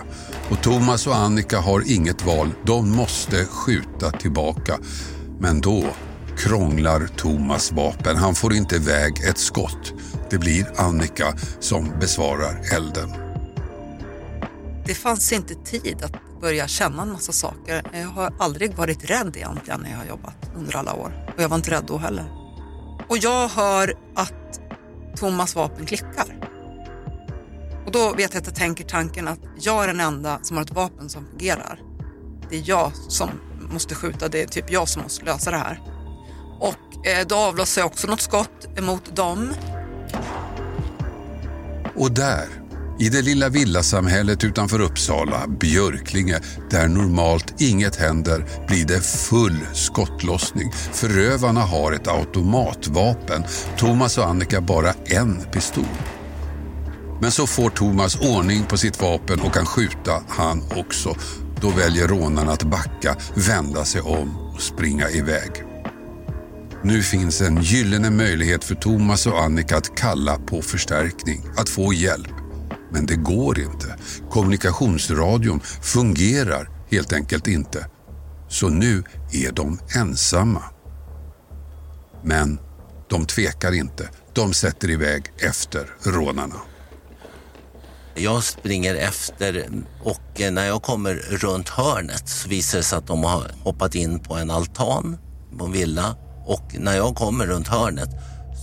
Och 0.50 0.64
Thomas 0.64 1.08
och 1.08 1.16
Annika 1.16 1.60
har 1.60 1.92
inget 1.92 2.26
val. 2.26 2.50
De 2.66 2.92
måste 2.92 3.46
skjuta 3.46 4.12
tillbaka. 4.12 4.80
Men 5.40 5.62
då 5.62 5.84
krånglar 6.38 7.08
Thomas 7.18 7.72
vapen. 7.72 8.18
Han 8.18 8.36
får 8.36 8.54
inte 8.54 8.76
iväg 8.76 9.24
ett 9.30 9.38
skott. 9.38 9.94
Det 10.30 10.38
blir 10.38 10.66
Annika 10.76 11.34
som 11.60 11.92
besvarar 12.00 12.62
elden. 12.76 13.14
Det 14.86 14.94
fanns 14.94 15.34
inte 15.34 15.56
tid 15.56 15.98
att 16.04 16.42
börja 16.42 16.68
känna 16.68 17.02
en 17.02 17.12
massa 17.12 17.32
saker. 17.32 17.84
Jag 17.94 18.08
har 18.08 18.34
aldrig 18.40 18.76
varit 18.76 19.10
rädd 19.10 19.34
egentligen 19.36 19.80
när 19.82 19.92
jag 19.92 19.98
har 19.98 20.06
jobbat 20.06 20.52
under 20.56 20.76
alla 20.76 20.94
år. 20.94 21.34
Och 21.36 21.44
jag 21.44 21.50
var 21.50 21.56
inte 21.56 21.72
rädd 21.72 21.84
då 21.88 21.98
heller. 21.98 22.45
Och 23.10 23.18
jag 23.18 23.48
hör 23.48 23.94
att 24.16 24.60
Thomas 25.16 25.56
vapen 25.56 25.86
klickar. 25.86 26.50
Och 27.86 27.92
då 27.92 28.14
vet 28.14 28.34
jag 28.34 28.42
att 28.42 28.48
jag 28.48 28.56
tänker 28.56 28.84
tanken 28.84 29.28
att 29.28 29.40
jag 29.60 29.84
är 29.84 29.88
den 29.88 30.00
enda 30.00 30.40
som 30.42 30.58
har 30.58 30.64
ett 30.64 30.72
vapen 30.72 31.10
som 31.10 31.26
fungerar. 31.26 31.80
Det 32.50 32.56
är 32.58 32.64
jag 32.66 32.92
som 32.96 33.30
måste 33.72 33.96
skjuta, 33.96 34.28
det 34.28 34.42
är 34.42 34.48
typ 34.48 34.72
jag 34.72 34.88
som 34.88 35.02
måste 35.02 35.26
lösa 35.26 35.52
det 35.52 35.58
här. 35.58 35.82
Och 36.60 37.08
eh, 37.08 37.28
då 37.28 37.36
avlossar 37.36 37.82
jag 37.82 37.88
också 37.88 38.08
något 38.08 38.22
skott 38.22 38.68
emot 38.78 39.16
dem. 39.16 39.54
Och 41.96 42.12
där, 42.12 42.48
i 43.00 43.10
det 43.10 43.22
lilla 43.22 43.50
villasamhället 43.50 44.44
utanför 44.44 44.82
Uppsala, 44.82 45.48
Björklinge, 45.48 46.40
där 46.70 46.88
normalt 46.88 47.62
inget 47.62 47.96
händer, 47.96 48.46
blir 48.68 48.86
det 48.86 49.02
full 49.02 49.58
skottlossning. 49.74 50.72
Förövarna 50.72 51.62
har 51.62 51.92
ett 51.92 52.08
automatvapen. 52.08 53.44
Thomas 53.78 54.18
och 54.18 54.26
Annika 54.26 54.62
bara 54.62 54.94
en 55.06 55.42
pistol. 55.52 55.86
Men 57.22 57.32
så 57.32 57.48
får 57.48 57.70
Thomas 57.70 58.16
ordning 58.16 58.66
på 58.66 58.78
sitt 58.78 59.02
vapen 59.02 59.40
och 59.40 59.54
kan 59.54 59.66
skjuta 59.66 60.24
han 60.30 60.64
också. 60.76 61.16
Då 61.62 61.70
väljer 61.70 62.08
rånarna 62.08 62.52
att 62.52 62.64
backa, 62.64 63.16
vända 63.34 63.86
sig 63.86 64.02
om 64.02 64.54
och 64.54 64.62
springa 64.62 65.10
iväg. 65.10 65.52
Nu 66.84 67.04
finns 67.04 67.42
en 67.42 67.62
gyllene 67.62 68.10
möjlighet 68.10 68.64
för 68.64 68.76
Thomas 68.76 69.28
och 69.28 69.42
Annika 69.42 69.78
att 69.78 69.96
kalla 69.96 70.38
på 70.38 70.62
förstärkning, 70.62 71.42
att 71.58 71.70
få 71.70 71.94
hjälp. 71.94 72.45
Men 72.96 73.06
det 73.06 73.16
går 73.16 73.60
inte. 73.60 73.96
Kommunikationsradion 74.30 75.60
fungerar 75.82 76.70
helt 76.92 77.14
enkelt 77.14 77.48
inte. 77.48 77.88
Så 78.50 78.70
nu 78.70 79.04
är 79.32 79.52
de 79.52 79.80
ensamma. 79.96 80.64
Men 82.24 82.60
de 83.10 83.26
tvekar 83.26 83.72
inte. 83.72 84.10
De 84.34 84.54
sätter 84.54 84.90
iväg 84.90 85.24
efter 85.38 85.96
rånarna. 86.04 86.56
Jag 88.14 88.44
springer 88.44 88.96
efter 88.96 89.70
och 90.04 90.42
eh, 90.42 90.52
när 90.52 90.66
jag 90.66 90.84
kommer 90.84 91.14
runt 91.16 91.70
hörnet 91.70 92.30
så 92.30 92.50
visar 92.50 92.78
det 92.78 92.84
sig 92.84 92.98
att 92.98 93.08
de 93.08 93.24
har 93.24 93.52
hoppat 93.64 93.96
in 93.96 94.20
på 94.20 94.36
en 94.36 94.52
altan 94.52 95.18
på 95.58 95.66
en 95.66 95.72
villa 95.72 96.16
och 96.46 96.76
när 96.80 96.96
jag 96.96 97.16
kommer 97.16 97.46
runt 97.46 97.68
hörnet 97.68 98.10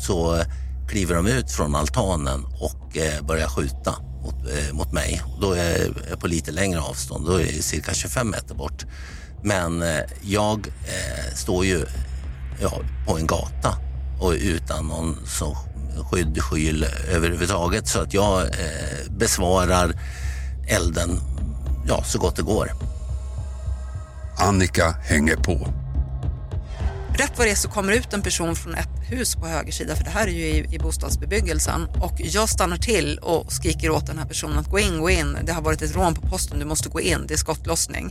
så 0.07 0.43
kliver 0.89 1.15
de 1.15 1.27
ut 1.27 1.51
från 1.51 1.75
altanen 1.75 2.45
och 2.45 2.97
eh, 2.97 3.23
börjar 3.23 3.49
skjuta 3.49 4.12
mot, 4.23 4.35
eh, 4.35 4.75
mot 4.75 4.93
mig. 4.93 5.23
Då 5.41 5.53
är 5.53 5.93
jag 6.11 6.21
på 6.21 6.27
lite 6.27 6.51
längre 6.51 6.81
avstånd, 6.81 7.27
då 7.27 7.33
är 7.33 7.41
jag 7.41 7.65
cirka 7.65 7.95
25 7.95 8.31
meter 8.31 8.55
bort. 8.55 8.85
Men 9.43 9.83
eh, 9.83 10.01
jag 10.23 10.67
eh, 10.67 11.35
står 11.35 11.65
ju 11.65 11.85
ja, 12.61 12.81
på 13.07 13.19
en 13.19 13.27
gata 13.27 13.77
och 14.21 14.33
utan 14.33 14.87
någon 14.87 15.17
så 15.27 15.57
skydd, 16.11 16.43
skyl 16.43 16.87
överhuvudtaget 17.09 17.89
så 17.89 18.01
att 18.01 18.15
jag 18.15 18.43
eh, 18.43 19.11
besvarar 19.11 19.93
elden 20.69 21.21
ja, 21.89 22.05
så 22.05 22.19
gott 22.19 22.37
det 22.37 22.43
går. 22.43 22.73
Annika 24.39 24.91
hänger 24.91 25.37
på. 25.37 25.82
Rätt 27.15 27.39
vad 27.39 27.47
det 27.47 27.51
är 27.51 27.55
så 27.55 27.69
kommer 27.69 27.93
ut 27.93 28.13
en 28.13 28.23
person 28.23 28.57
från 28.57 28.75
ett 28.75 28.89
hus 29.09 29.35
på 29.35 29.47
höger 29.47 29.73
sida, 29.73 29.97
för 29.97 30.05
det 30.05 30.11
här 30.11 30.27
är 30.27 30.33
ju 30.33 30.47
i, 30.47 30.75
i 30.75 30.79
bostadsbebyggelsen. 30.79 31.85
Och 31.85 32.15
jag 32.19 32.49
stannar 32.49 32.77
till 32.77 33.19
och 33.19 33.53
skriker 33.53 33.91
åt 33.91 34.07
den 34.07 34.19
här 34.19 34.27
personen 34.27 34.59
att 34.59 34.71
gå 34.71 34.79
in, 34.79 35.01
gå 35.01 35.11
in. 35.11 35.39
Det 35.45 35.53
har 35.53 35.63
varit 35.63 35.83
ett 35.83 35.97
rån 35.97 36.15
på 36.15 36.29
posten, 36.29 36.59
du 36.59 36.65
måste 36.65 36.89
gå 36.89 37.01
in, 37.01 37.25
det 37.29 37.35
är 37.35 37.39
skottlossning. 37.39 38.11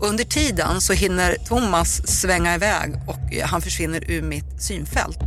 Och 0.00 0.08
under 0.08 0.24
tiden 0.24 0.80
så 0.80 0.92
hinner 0.92 1.36
Thomas 1.48 2.08
svänga 2.08 2.54
iväg 2.54 2.94
och 3.06 3.34
eh, 3.34 3.46
han 3.46 3.62
försvinner 3.62 4.10
ur 4.10 4.22
mitt 4.22 4.62
synfält. 4.62 5.18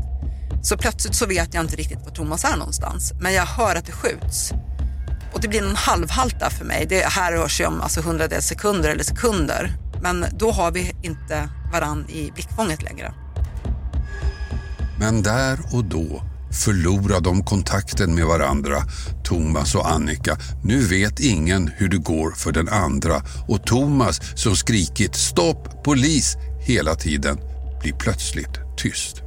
Så 0.63 0.77
plötsligt 0.77 1.15
så 1.15 1.25
vet 1.25 1.53
jag 1.53 1.63
inte 1.63 1.75
riktigt 1.75 1.99
var 2.05 2.11
Thomas 2.11 2.43
är 2.43 2.57
någonstans, 2.57 3.13
men 3.21 3.33
jag 3.33 3.45
hör 3.45 3.75
att 3.75 3.85
det 3.85 3.91
skjuts. 3.91 4.51
Och 5.33 5.41
det 5.41 5.47
blir 5.47 5.61
någon 5.61 5.75
halvhalt 5.75 6.39
där 6.39 6.49
för 6.49 6.65
mig. 6.65 6.85
Det 6.89 7.05
här 7.05 7.31
rör 7.31 7.47
sig 7.47 7.65
om 7.65 7.81
alltså 7.81 8.01
hundradels 8.01 8.45
sekunder 8.45 8.89
eller 8.89 9.03
sekunder. 9.03 9.73
Men 10.01 10.25
då 10.37 10.51
har 10.51 10.71
vi 10.71 10.95
inte 11.01 11.49
varann 11.73 12.05
i 12.09 12.31
blickfånget 12.31 12.83
längre. 12.83 13.13
Men 14.99 15.23
där 15.23 15.59
och 15.73 15.85
då 15.85 16.23
förlorar 16.65 17.21
de 17.21 17.43
kontakten 17.43 18.15
med 18.15 18.25
varandra, 18.25 18.77
Thomas 19.23 19.75
och 19.75 19.91
Annika. 19.91 20.37
Nu 20.63 20.79
vet 20.79 21.19
ingen 21.19 21.67
hur 21.67 21.89
det 21.89 21.97
går 21.97 22.31
för 22.31 22.51
den 22.51 22.69
andra 22.69 23.21
och 23.47 23.65
Thomas 23.65 24.21
som 24.35 24.55
skrikit 24.55 25.15
stopp, 25.15 25.83
polis 25.83 26.35
hela 26.67 26.95
tiden 26.95 27.37
blir 27.81 27.93
plötsligt 27.93 28.59
tyst. 28.77 29.21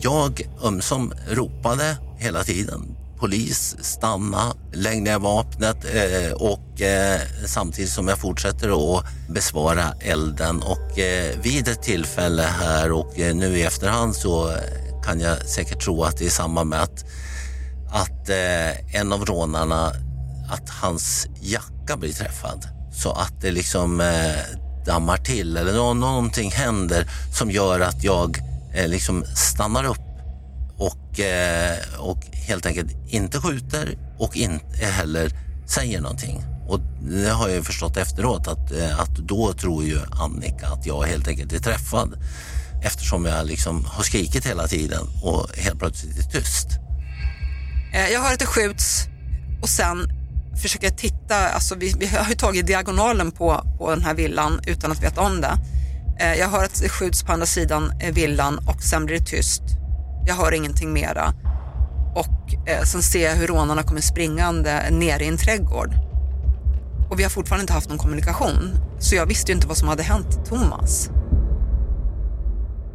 Jag 0.00 0.42
ömsom 0.64 1.12
ropade 1.30 1.96
hela 2.18 2.44
tiden 2.44 2.96
polis, 3.18 3.76
stanna, 3.80 4.54
lägg 4.72 5.02
ner 5.02 5.18
vapnet 5.18 5.84
eh, 5.84 6.32
och 6.32 6.80
eh, 6.80 7.20
samtidigt 7.46 7.90
som 7.90 8.08
jag 8.08 8.18
fortsätter 8.18 8.96
att 8.98 9.04
besvara 9.28 9.94
elden. 10.00 10.62
Och 10.62 10.98
eh, 10.98 11.38
vid 11.42 11.68
ett 11.68 11.82
tillfälle 11.82 12.42
här 12.42 12.92
och 12.92 13.20
eh, 13.20 13.34
nu 13.34 13.58
i 13.58 13.62
efterhand 13.62 14.16
så 14.16 14.56
kan 15.04 15.20
jag 15.20 15.48
säkert 15.48 15.84
tro 15.84 16.02
att 16.02 16.18
det 16.18 16.26
är 16.26 16.30
samma 16.30 16.64
med 16.64 16.82
att, 16.82 17.04
att 17.90 18.28
eh, 18.28 18.96
en 19.00 19.12
av 19.12 19.24
rånarna, 19.24 19.92
att 20.50 20.68
hans 20.68 21.26
jacka 21.40 21.96
blir 21.96 22.12
träffad. 22.12 22.68
Så 22.94 23.12
att 23.12 23.40
det 23.40 23.50
liksom 23.50 24.00
eh, 24.00 24.58
dammar 24.86 25.16
till 25.16 25.56
eller 25.56 25.94
någonting 25.94 26.50
händer 26.50 27.06
som 27.38 27.50
gör 27.50 27.80
att 27.80 28.04
jag 28.04 28.38
eh, 28.74 28.88
liksom 28.88 29.24
stannar 29.24 29.84
upp 29.84 30.03
och, 30.84 31.20
eh, 31.20 31.78
och 31.98 32.26
helt 32.32 32.66
enkelt 32.66 32.90
inte 33.08 33.40
skjuter 33.40 33.98
och 34.18 34.36
inte 34.36 34.86
heller 34.86 35.30
säger 35.66 36.00
någonting. 36.00 36.42
Och 36.68 36.80
det 37.10 37.28
har 37.28 37.48
jag 37.48 37.66
förstått 37.66 37.96
efteråt 37.96 38.48
att, 38.48 38.72
eh, 38.72 39.00
att 39.00 39.16
då 39.16 39.52
tror 39.52 39.84
ju 39.84 39.98
Annika 40.10 40.66
att 40.66 40.86
jag 40.86 41.02
helt 41.02 41.28
enkelt 41.28 41.52
är 41.52 41.58
träffad 41.58 42.14
eftersom 42.84 43.24
jag 43.24 43.46
liksom 43.46 43.84
har 43.84 44.02
skrikit 44.02 44.46
hela 44.46 44.68
tiden 44.68 45.06
och 45.22 45.48
helt 45.56 45.78
plötsligt 45.78 46.18
är 46.18 46.30
tyst. 46.30 46.68
Eh, 47.94 48.08
jag 48.12 48.22
hör 48.22 48.32
att 48.32 48.38
det 48.38 48.46
skjuts 48.46 49.04
och 49.62 49.68
sen 49.68 49.96
försöker 50.62 50.86
jag 50.86 50.98
titta, 50.98 51.48
alltså 51.48 51.74
vi, 51.74 51.94
vi 51.98 52.06
har 52.06 52.28
ju 52.28 52.34
tagit 52.34 52.66
diagonalen 52.66 53.30
på, 53.30 53.64
på 53.78 53.90
den 53.90 54.02
här 54.02 54.14
villan 54.14 54.60
utan 54.66 54.92
att 54.92 55.02
veta 55.02 55.20
om 55.20 55.40
det. 55.40 55.58
Jag 56.38 56.48
hör 56.48 56.64
att 56.64 56.80
det 56.80 56.88
skjuts 56.88 57.22
på 57.22 57.32
andra 57.32 57.46
sidan 57.46 57.92
villan 58.12 58.58
och 58.58 58.82
sen 58.82 59.06
blir 59.06 59.18
det 59.18 59.24
tyst. 59.24 59.62
Jag 60.26 60.34
hör 60.34 60.52
ingenting 60.52 60.92
mera. 60.92 61.34
Och 62.14 62.68
eh, 62.68 62.82
sen 62.82 63.02
ser 63.02 63.24
jag 63.28 63.36
hur 63.36 63.46
rånarna 63.46 63.82
kommer 63.82 64.00
springande 64.00 64.90
ner 64.90 65.22
i 65.22 65.28
en 65.28 65.36
trädgård. 65.36 65.94
Och 67.10 67.18
vi 67.18 67.22
har 67.22 67.30
fortfarande 67.30 67.62
inte 67.62 67.72
haft 67.72 67.88
någon 67.88 67.98
kommunikation. 67.98 68.70
Så 68.98 69.14
jag 69.14 69.26
visste 69.26 69.52
ju 69.52 69.56
inte 69.56 69.66
vad 69.66 69.76
som 69.76 69.88
hade 69.88 70.02
hänt 70.02 70.46
Thomas. 70.46 71.10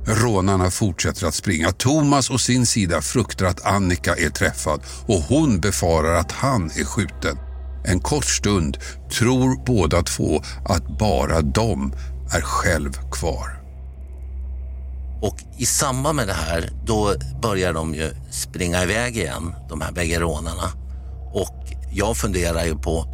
Rånarna 0.05 0.71
fortsätter 0.71 1.27
att 1.27 1.33
springa. 1.33 1.71
Thomas 1.71 2.29
och 2.29 2.41
sin 2.41 2.65
sida 2.65 3.01
fruktar 3.01 3.45
att 3.45 3.65
Annika 3.65 4.15
är 4.15 4.29
träffad 4.29 4.81
och 5.07 5.21
hon 5.21 5.59
befarar 5.59 6.15
att 6.15 6.31
han 6.31 6.65
är 6.65 6.85
skjuten. 6.85 7.37
En 7.85 7.99
kort 7.99 8.25
stund 8.25 8.77
tror 9.19 9.65
båda 9.65 10.01
två 10.01 10.41
att 10.65 10.99
bara 10.99 11.41
de 11.41 11.93
är 12.31 12.41
själv 12.41 12.91
kvar. 13.11 13.58
Och 15.21 15.35
i 15.57 15.65
samband 15.65 16.15
med 16.15 16.27
det 16.27 16.33
här, 16.33 16.69
då 16.85 17.13
börjar 17.41 17.73
de 17.73 17.95
ju 17.95 18.11
springa 18.31 18.83
iväg 18.83 19.17
igen, 19.17 19.55
de 19.69 19.81
här 19.81 19.91
bägge 19.91 20.19
rånarna. 20.19 20.71
Och 21.33 21.55
jag 21.91 22.17
funderar 22.17 22.65
ju 22.65 22.75
på, 22.75 23.05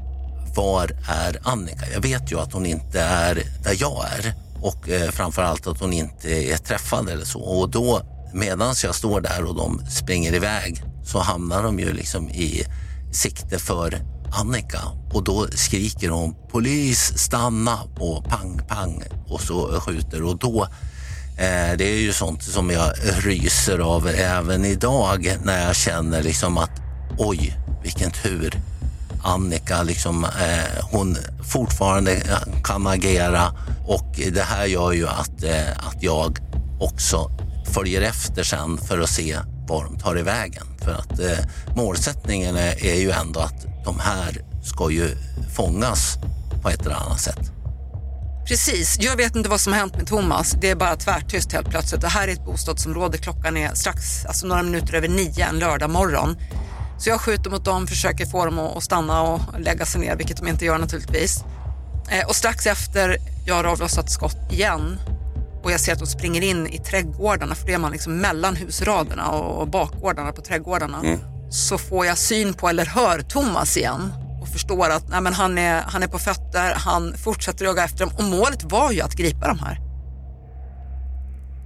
var 0.55 0.91
är 1.09 1.39
Annika? 1.43 1.89
Jag 1.93 2.01
vet 2.01 2.31
ju 2.31 2.39
att 2.39 2.53
hon 2.53 2.65
inte 2.65 3.01
är 3.01 3.35
där 3.63 3.75
jag 3.79 4.05
är 4.17 4.33
och 4.61 4.89
eh, 4.89 5.11
framför 5.11 5.41
allt 5.41 5.67
att 5.67 5.79
hon 5.79 5.93
inte 5.93 6.29
är 6.29 6.57
träffad 6.57 7.09
eller 7.09 7.25
så. 7.25 7.39
Och 7.39 7.69
då, 7.69 8.01
medan 8.33 8.75
jag 8.83 8.95
står 8.95 9.21
där 9.21 9.45
och 9.45 9.55
de 9.55 9.81
springer 9.89 10.33
iväg, 10.33 10.83
så 11.05 11.19
hamnar 11.19 11.63
de 11.63 11.79
ju 11.79 11.93
liksom 11.93 12.29
i 12.29 12.65
sikte 13.11 13.59
för 13.59 14.01
Annika 14.31 14.81
och 15.13 15.23
då 15.23 15.47
skriker 15.55 16.09
hon 16.09 16.35
polis 16.51 17.17
stanna 17.17 17.79
och 17.99 18.25
pang 18.25 18.61
pang 18.67 19.03
och 19.27 19.41
så 19.41 19.79
skjuter 19.79 20.23
och 20.23 20.37
då 20.37 20.67
eh, 21.37 21.77
det 21.77 21.83
är 21.83 21.99
ju 21.99 22.13
sånt 22.13 22.43
som 22.43 22.69
jag 22.69 22.91
ryser 23.25 23.79
av 23.79 24.07
även 24.07 24.65
idag 24.65 25.37
när 25.43 25.65
jag 25.65 25.75
känner 25.75 26.23
liksom 26.23 26.57
att 26.57 26.71
oj 27.17 27.57
vilken 27.83 28.11
tur 28.11 28.53
Annika 29.23 29.83
liksom 29.83 30.23
eh, 30.23 30.85
hon 30.91 31.17
fortfarande 31.43 32.21
kan 32.63 32.87
agera 32.87 33.51
och 33.87 34.19
det 34.31 34.41
här 34.41 34.65
gör 34.65 34.91
ju 34.91 35.07
att, 35.07 35.43
eh, 35.43 35.87
att 35.87 36.03
jag 36.03 36.39
också 36.79 37.31
följer 37.65 38.01
efter 38.01 38.43
sen 38.43 38.77
för 38.77 38.99
att 38.99 39.09
se 39.09 39.37
var 39.67 39.83
de 39.83 39.97
tar 39.97 40.19
i 40.19 40.21
vägen. 40.21 40.65
För 40.81 40.93
att 40.93 41.19
eh, 41.19 41.45
målsättningen 41.75 42.55
är, 42.55 42.85
är 42.85 42.95
ju 42.95 43.11
ändå 43.11 43.39
att 43.39 43.65
de 43.85 43.99
här 43.99 44.41
ska 44.63 44.91
ju 44.91 45.09
fångas 45.55 46.17
på 46.61 46.69
ett 46.69 46.85
eller 46.85 46.95
annat 46.95 47.21
sätt. 47.21 47.54
Precis, 48.47 48.97
jag 48.99 49.17
vet 49.17 49.35
inte 49.35 49.49
vad 49.49 49.61
som 49.61 49.73
har 49.73 49.79
hänt 49.79 49.95
med 49.95 50.07
Thomas. 50.07 50.55
Det 50.61 50.69
är 50.69 50.75
bara 50.75 50.95
tvärtyst 50.95 51.51
helt 51.51 51.69
plötsligt. 51.69 52.01
Det 52.01 52.07
här 52.07 52.27
är 52.27 52.31
ett 52.31 52.45
bostadsområde, 52.45 53.17
klockan 53.17 53.57
är 53.57 53.73
strax, 53.73 54.25
alltså 54.25 54.47
några 54.47 54.63
minuter 54.63 54.93
över 54.93 55.07
nio 55.07 55.45
en 55.45 55.59
lördag 55.59 55.89
morgon. 55.89 56.37
Så 56.99 57.09
jag 57.09 57.21
skjuter 57.21 57.49
mot 57.49 57.65
dem, 57.65 57.87
försöker 57.87 58.25
få 58.25 58.45
dem 58.45 58.59
att 58.59 58.83
stanna 58.83 59.21
och 59.21 59.39
lägga 59.59 59.85
sig 59.85 60.01
ner, 60.01 60.15
vilket 60.15 60.37
de 60.37 60.47
inte 60.47 60.65
gör 60.65 60.77
naturligtvis. 60.77 61.43
Eh, 62.09 62.27
och 62.27 62.35
strax 62.35 62.65
efter 62.65 63.17
jag 63.45 63.55
har 63.55 63.63
avlossat 63.63 64.11
skott 64.11 64.51
igen 64.51 64.99
och 65.63 65.71
jag 65.71 65.79
ser 65.79 65.93
att 65.93 65.99
de 65.99 66.07
springer 66.07 66.41
in 66.41 66.67
i 66.67 66.77
trädgårdarna, 66.77 67.55
för 67.55 67.67
det 67.67 67.73
är 67.73 67.77
man 67.77 67.91
liksom 67.91 68.17
mellan 68.17 68.55
husraderna 68.55 69.29
och 69.29 69.67
bakgårdarna 69.67 70.31
på 70.31 70.41
trädgårdarna. 70.41 71.01
Så 71.49 71.77
får 71.77 72.05
jag 72.05 72.17
syn 72.17 72.53
på, 72.53 72.69
eller 72.69 72.85
hör 72.85 73.21
Thomas 73.21 73.77
igen 73.77 74.13
förstår 74.55 74.89
att 74.89 75.09
nej, 75.09 75.21
men 75.21 75.33
han, 75.33 75.57
är, 75.57 75.81
han 75.81 76.03
är 76.03 76.07
på 76.07 76.19
fötter, 76.19 76.73
han 76.75 77.17
fortsätter 77.17 77.65
jaga 77.65 77.83
efter 77.83 78.05
dem 78.05 78.13
och 78.17 78.23
målet 78.23 78.63
var 78.63 78.91
ju 78.91 79.01
att 79.01 79.15
gripa 79.15 79.47
de 79.47 79.59
här. 79.59 79.79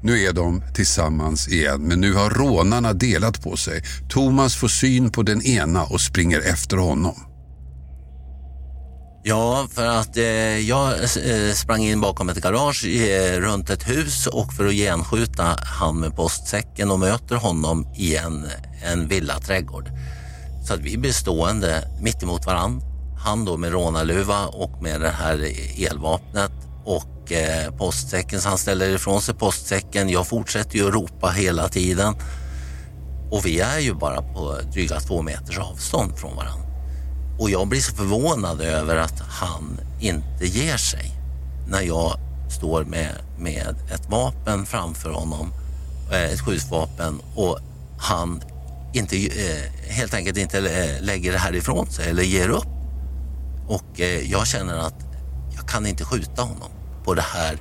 Nu 0.03 0.23
är 0.23 0.33
de 0.33 0.63
tillsammans 0.73 1.47
igen, 1.47 1.81
men 1.81 2.01
nu 2.01 2.13
har 2.13 2.29
rånarna 2.29 2.93
delat 2.93 3.43
på 3.43 3.57
sig. 3.57 3.83
Thomas 4.09 4.55
får 4.55 4.67
syn 4.67 5.11
på 5.11 5.23
den 5.23 5.41
ena 5.41 5.83
och 5.83 6.01
springer 6.01 6.39
efter 6.39 6.77
honom. 6.77 7.15
Ja, 9.23 9.67
för 9.73 9.85
att 9.85 10.17
eh, 10.17 10.23
jag 10.57 10.93
eh, 10.93 11.53
sprang 11.53 11.83
in 11.83 12.01
bakom 12.01 12.29
ett 12.29 12.41
garage 12.41 12.85
eh, 12.85 13.39
runt 13.39 13.69
ett 13.69 13.89
hus 13.89 14.27
och 14.27 14.53
för 14.53 14.67
att 14.67 14.73
genskjuta 14.73 15.57
han 15.79 15.99
med 15.99 16.15
postsäcken 16.15 16.91
och 16.91 16.99
möter 16.99 17.35
honom 17.35 17.93
i 17.97 18.15
en, 18.15 18.47
en 18.83 19.07
villaträdgård. 19.07 19.89
Så 20.69 20.75
att 20.75 20.81
vi 20.81 20.97
blir 20.97 21.11
stående 21.11 21.87
mitt 22.01 22.23
emot 22.23 22.45
varann. 22.45 22.81
Han 23.17 23.45
då 23.45 23.57
med 23.57 23.71
rånarluva 23.71 24.45
och 24.45 24.81
med 24.81 25.01
det 25.01 25.09
här 25.09 25.51
elvapnet 25.77 26.51
och 26.85 27.31
eh, 27.31 27.71
postsäcken. 27.75 28.41
Så 28.41 28.49
han 28.49 28.57
ställer 28.57 28.89
ifrån 28.89 29.21
sig 29.21 29.35
postsäcken. 29.35 30.09
Jag 30.09 30.27
fortsätter 30.27 30.77
ju 30.77 30.87
att 30.87 30.93
ropa 30.93 31.29
hela 31.29 31.69
tiden. 31.69 32.15
Och 33.31 33.45
vi 33.45 33.59
är 33.59 33.79
ju 33.79 33.93
bara 33.93 34.21
på 34.21 34.57
dryga 34.73 34.99
två 34.99 35.21
meters 35.21 35.57
avstånd 35.57 36.17
från 36.17 36.35
varandra. 36.35 36.67
Och 37.39 37.49
jag 37.49 37.67
blir 37.67 37.81
så 37.81 37.95
förvånad 37.95 38.61
över 38.61 38.95
att 38.95 39.19
han 39.19 39.79
inte 39.99 40.45
ger 40.45 40.77
sig 40.77 41.11
när 41.67 41.81
jag 41.81 42.19
står 42.59 42.83
med, 42.83 43.15
med 43.37 43.75
ett 43.93 44.09
vapen 44.09 44.65
framför 44.65 45.09
honom, 45.09 45.53
eh, 46.11 46.33
ett 46.33 46.41
skjutvapen 46.41 47.21
och 47.35 47.59
han 47.99 48.41
inte, 48.93 49.17
eh, 49.17 49.91
helt 49.91 50.13
enkelt 50.13 50.37
inte 50.37 50.57
eh, 50.57 51.01
lägger 51.01 51.31
det 51.31 51.37
här 51.37 51.55
ifrån 51.55 51.91
sig 51.91 52.09
eller 52.09 52.23
ger 52.23 52.49
upp. 52.49 52.67
Och 53.67 53.99
eh, 53.99 54.31
jag 54.31 54.47
känner 54.47 54.77
att 54.77 55.05
jag 55.55 55.67
kan 55.67 55.85
inte 55.85 56.05
skjuta 56.05 56.41
honom 56.41 56.69
på 57.03 57.13
det 57.13 57.21
här, 57.21 57.57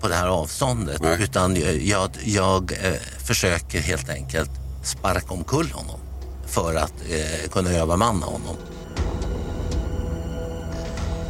på 0.00 0.08
det 0.08 0.14
här 0.14 0.28
avståndet 0.28 1.00
utan 1.18 1.56
jag, 1.80 2.10
jag, 2.24 2.72
försöker 3.18 3.80
helt 3.80 4.08
enkelt 4.08 4.50
sparka 4.82 5.34
omkull 5.34 5.70
honom 5.70 6.00
för 6.46 6.74
att 6.74 6.92
kunna 7.52 7.70
övermanna 7.70 8.26
honom. 8.26 8.56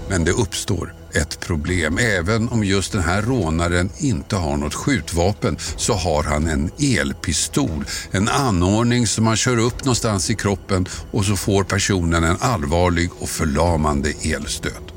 Men 0.08 0.24
det 0.24 0.30
uppstår 0.30 1.01
ett 1.12 1.40
problem. 1.40 1.98
Även 1.98 2.48
om 2.48 2.64
just 2.64 2.92
den 2.92 3.02
här 3.02 3.22
rånaren 3.22 3.90
inte 3.98 4.36
har 4.36 4.56
något 4.56 4.74
skjutvapen 4.74 5.56
så 5.76 5.94
har 5.94 6.22
han 6.22 6.48
en 6.48 6.70
elpistol. 6.78 7.84
En 8.10 8.28
anordning 8.28 9.06
som 9.06 9.24
man 9.24 9.36
kör 9.36 9.58
upp 9.58 9.84
någonstans 9.84 10.30
i 10.30 10.34
kroppen 10.34 10.86
och 11.10 11.24
så 11.24 11.36
får 11.36 11.64
personen 11.64 12.24
en 12.24 12.36
allvarlig 12.40 13.10
och 13.18 13.28
förlamande 13.28 14.12
elstöt. 14.22 14.92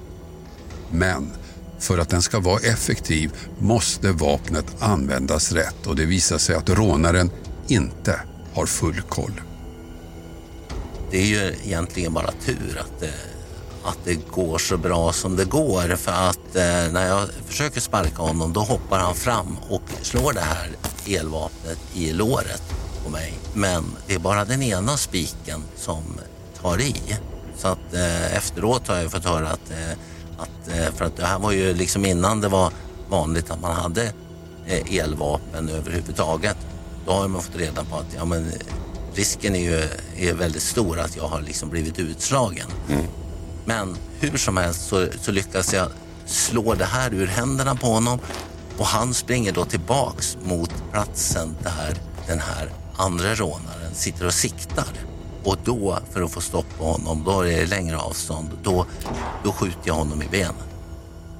Men 0.91 1.31
för 1.79 1.97
att 1.97 2.09
den 2.09 2.21
ska 2.21 2.39
vara 2.39 2.59
effektiv 2.59 3.31
måste 3.59 4.11
vapnet 4.11 4.65
användas 4.79 5.51
rätt 5.51 5.87
och 5.87 5.95
det 5.95 6.05
visar 6.05 6.37
sig 6.37 6.55
att 6.55 6.69
rånaren 6.69 7.29
inte 7.67 8.19
har 8.53 8.65
full 8.65 9.01
koll. 9.01 9.41
det 11.11 11.17
är 11.17 11.25
ju 11.25 11.55
egentligen 11.65 12.13
bara 12.13 12.31
tur 12.31 12.77
att 12.79 12.99
det, 12.99 13.13
att 13.85 13.97
det 14.03 14.31
går 14.31 14.57
så 14.57 14.77
bra 14.77 15.13
som 15.13 15.35
det 15.35 15.45
går. 15.45 15.95
För 15.95 16.11
att 16.11 16.55
eh, 16.55 16.91
när 16.93 17.07
jag 17.07 17.29
försöker 17.45 17.81
sparka 17.81 18.21
honom 18.21 18.53
då 18.53 18.59
hoppar 18.59 18.99
han 18.99 19.15
fram 19.15 19.57
och 19.69 19.81
slår 20.01 20.33
det 20.33 20.41
här 20.41 20.69
elvapnet 21.07 21.79
i 21.93 22.13
låret 22.13 22.63
på 23.03 23.09
mig. 23.11 23.33
Men 23.53 23.83
det 24.07 24.13
är 24.13 24.19
bara 24.19 24.45
den 24.45 24.63
ena 24.63 24.97
spiken 24.97 25.63
som 25.75 26.03
tar 26.61 26.81
i. 26.81 26.95
Så 27.57 27.67
att 27.67 27.93
eh, 27.93 28.35
efteråt 28.35 28.87
har 28.87 28.95
jag 28.95 29.11
fått 29.11 29.25
höra 29.25 29.49
att, 29.49 29.71
eh, 29.71 29.97
att 30.37 30.77
eh, 30.77 30.93
för 30.95 31.05
att 31.05 31.17
det 31.17 31.25
här 31.25 31.39
var 31.39 31.51
ju 31.51 31.73
liksom 31.73 32.05
innan 32.05 32.41
det 32.41 32.47
var 32.47 32.71
vanligt 33.09 33.51
att 33.51 33.61
man 33.61 33.75
hade 33.75 34.03
eh, 34.65 34.97
elvapen 34.97 35.69
överhuvudtaget. 35.69 36.57
Då 37.05 37.11
har 37.11 37.27
man 37.27 37.41
fått 37.41 37.55
reda 37.55 37.83
på 37.83 37.95
att 37.95 38.15
ja, 38.15 38.25
men, 38.25 38.51
risken 39.15 39.55
är 39.55 39.59
ju 39.59 39.89
är 40.29 40.33
väldigt 40.33 40.63
stor 40.63 40.99
att 40.99 41.15
jag 41.15 41.27
har 41.27 41.41
liksom 41.41 41.69
blivit 41.69 41.99
utslagen. 41.99 42.67
Mm. 42.89 43.05
Men 43.65 43.97
hur 44.19 44.37
som 44.37 44.57
helst 44.57 44.87
så, 44.87 45.07
så 45.21 45.31
lyckas 45.31 45.73
jag 45.73 45.87
slå 46.25 46.73
det 46.73 46.85
här 46.85 47.13
ur 47.13 47.27
händerna 47.27 47.75
på 47.75 47.87
honom 47.87 48.19
och 48.77 48.85
han 48.85 49.13
springer 49.13 49.51
då 49.51 49.65
tillbaks 49.65 50.37
mot 50.43 50.71
platsen 50.91 51.55
där 51.63 51.97
den 52.27 52.39
här 52.39 52.69
andra 52.97 53.35
rånaren 53.35 53.93
sitter 53.93 54.25
och 54.25 54.33
siktar. 54.33 54.87
Och 55.43 55.57
då, 55.63 55.99
för 56.11 56.21
att 56.21 56.31
få 56.31 56.41
stopp 56.41 56.77
på 56.77 56.83
honom, 56.83 57.23
då 57.25 57.41
är 57.41 57.57
det 57.57 57.65
längre 57.65 57.97
avstånd, 57.97 58.49
då, 58.63 58.85
då 59.43 59.51
skjuter 59.51 59.81
jag 59.83 59.93
honom 59.93 60.21
i 60.21 60.27
benen. 60.27 60.55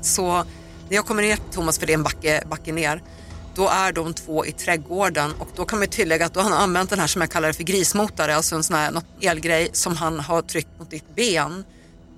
Så 0.01 0.33
när 0.89 0.95
jag 0.95 1.05
kommer 1.05 1.23
ner 1.23 1.35
till 1.35 1.45
Thomas, 1.51 1.79
för 1.79 1.87
det 1.87 1.93
är 1.93 1.97
en 1.97 2.03
backe, 2.03 2.43
backe 2.49 2.71
ner, 2.71 3.01
då 3.55 3.69
är 3.69 3.91
de 3.91 4.13
två 4.13 4.45
i 4.45 4.51
trädgården 4.51 5.33
och 5.39 5.47
då 5.55 5.65
kan 5.65 5.79
man 5.79 5.87
tillägga 5.87 6.25
att 6.25 6.33
då 6.33 6.39
har 6.39 6.51
använt 6.51 6.89
den 6.89 6.99
här 6.99 7.07
som 7.07 7.21
jag 7.21 7.31
kallar 7.31 7.51
för 7.51 7.63
grismotare, 7.63 8.35
alltså 8.35 8.55
en 8.55 8.63
sån 8.63 8.75
här 8.75 9.01
elgrej 9.21 9.69
som 9.73 9.95
han 9.95 10.19
har 10.19 10.41
tryckt 10.41 10.79
mot 10.79 10.89
ditt 10.89 11.15
ben. 11.15 11.63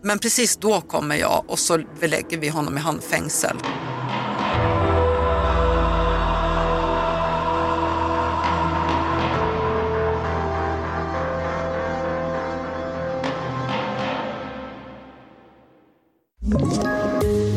Men 0.04 0.20
precis 0.20 0.58
då 0.58 0.82
kommer 0.82 1.16
jag 1.16 1.44
och 1.48 1.60
så 1.60 1.78
lägger 2.02 2.38
vi 2.38 2.50
honom 2.50 2.78
i 2.78 2.80
handfängsel. 2.80 3.58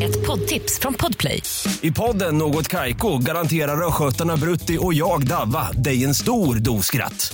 Ett 0.01 0.27
poddtips 0.27 0.79
från 0.79 0.93
Podplay. 0.93 1.43
I 1.81 1.91
podden 1.91 2.37
Något 2.37 2.67
Kaiko 2.67 3.17
garanterar 3.17 3.87
östgötarna 3.87 4.37
Brutti 4.37 4.77
och 4.81 4.93
jag, 4.93 5.27
Davva, 5.27 5.71
dig 5.71 6.03
en 6.03 6.15
stor 6.15 6.55
dos 6.55 6.85
skratt. 6.85 7.33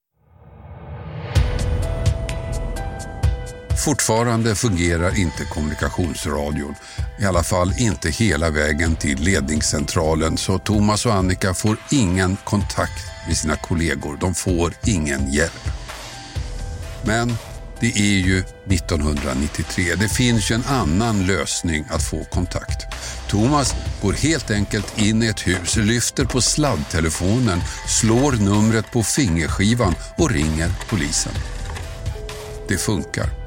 Fortfarande 3.77 4.55
fungerar 4.55 5.19
inte 5.19 5.45
kommunikationsradion. 5.45 6.75
I 7.19 7.25
alla 7.25 7.43
fall 7.43 7.73
inte 7.77 8.09
hela 8.09 8.49
vägen 8.49 8.95
till 8.95 9.19
ledningscentralen 9.19 10.37
så 10.37 10.59
Thomas 10.59 11.05
och 11.05 11.13
Annika 11.13 11.53
får 11.53 11.77
ingen 11.91 12.37
kontakt 12.43 13.27
med 13.27 13.37
sina 13.37 13.55
kollegor. 13.55 14.17
De 14.19 14.35
får 14.35 14.73
ingen 14.85 15.31
hjälp. 15.31 15.69
Men 17.05 17.33
det 17.79 17.97
är 17.97 18.19
ju 18.19 18.39
1993. 18.39 19.95
Det 19.95 20.09
finns 20.09 20.51
ju 20.51 20.55
en 20.55 20.65
annan 20.67 21.27
lösning 21.27 21.85
att 21.89 22.03
få 22.03 22.23
kontakt. 22.23 22.85
Thomas 23.27 23.75
går 24.01 24.13
helt 24.13 24.51
enkelt 24.51 24.99
in 24.99 25.23
i 25.23 25.27
ett 25.27 25.47
hus, 25.47 25.75
lyfter 25.75 26.25
på 26.25 26.41
sladdtelefonen, 26.41 27.61
slår 27.87 28.31
numret 28.31 28.91
på 28.91 29.03
fingerskivan 29.03 29.95
och 30.17 30.31
ringer 30.31 30.71
polisen. 30.89 31.33
Det 32.67 32.77
funkar. 32.77 33.40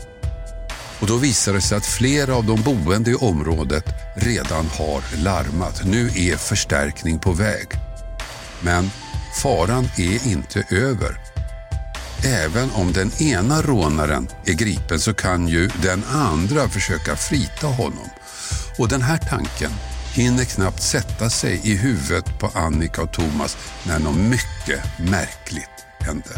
Och 1.05 1.11
då 1.11 1.17
visar 1.17 1.53
det 1.53 1.61
sig 1.61 1.79
att 1.79 1.87
flera 1.87 2.35
av 2.37 2.45
de 2.45 2.63
boende 2.63 3.11
i 3.11 3.15
området 3.15 3.85
redan 4.17 4.67
har 4.67 5.23
larmat. 5.23 5.83
Nu 5.85 6.07
är 6.07 6.37
förstärkning 6.37 7.19
på 7.19 7.33
väg. 7.33 7.69
Men 8.61 8.91
faran 9.43 9.89
är 9.97 10.29
inte 10.29 10.65
över. 10.71 11.21
Även 12.25 12.71
om 12.71 12.93
den 12.93 13.23
ena 13.23 13.63
rånaren 13.63 14.29
är 14.47 14.53
gripen 14.53 15.01
så 15.01 15.15
kan 15.15 15.49
ju 15.49 15.71
den 15.83 16.05
andra 16.05 16.69
försöka 16.69 17.17
frita 17.17 17.67
honom. 17.67 18.09
Och 18.79 18.89
den 18.89 19.03
här 19.03 19.19
tanken 19.19 19.71
hinner 20.15 20.45
knappt 20.45 20.83
sätta 20.83 21.31
sig 21.31 21.61
i 21.65 21.77
huvudet 21.77 22.39
på 22.41 22.51
Annika 22.55 23.03
och 23.03 23.13
Thomas 23.13 23.57
när 23.87 23.99
något 23.99 24.17
mycket 24.17 24.99
märkligt 24.99 25.87
händer. 26.01 26.37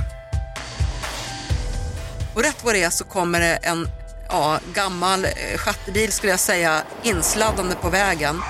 Och 2.35 2.43
rätt 2.43 2.65
vad 2.65 2.75
det 2.75 2.83
är 2.83 2.91
så 2.91 3.05
kommer 3.05 3.41
det 3.41 3.57
en 3.57 3.89
ja, 4.29 4.59
gammal 4.75 5.25
eh, 5.25 5.31
schattebil 5.57 6.13
skulle 6.13 6.33
jag 6.33 6.41
säga 6.41 6.83
insladdande 7.03 7.75
på 7.75 7.91
vägen. 7.91 8.43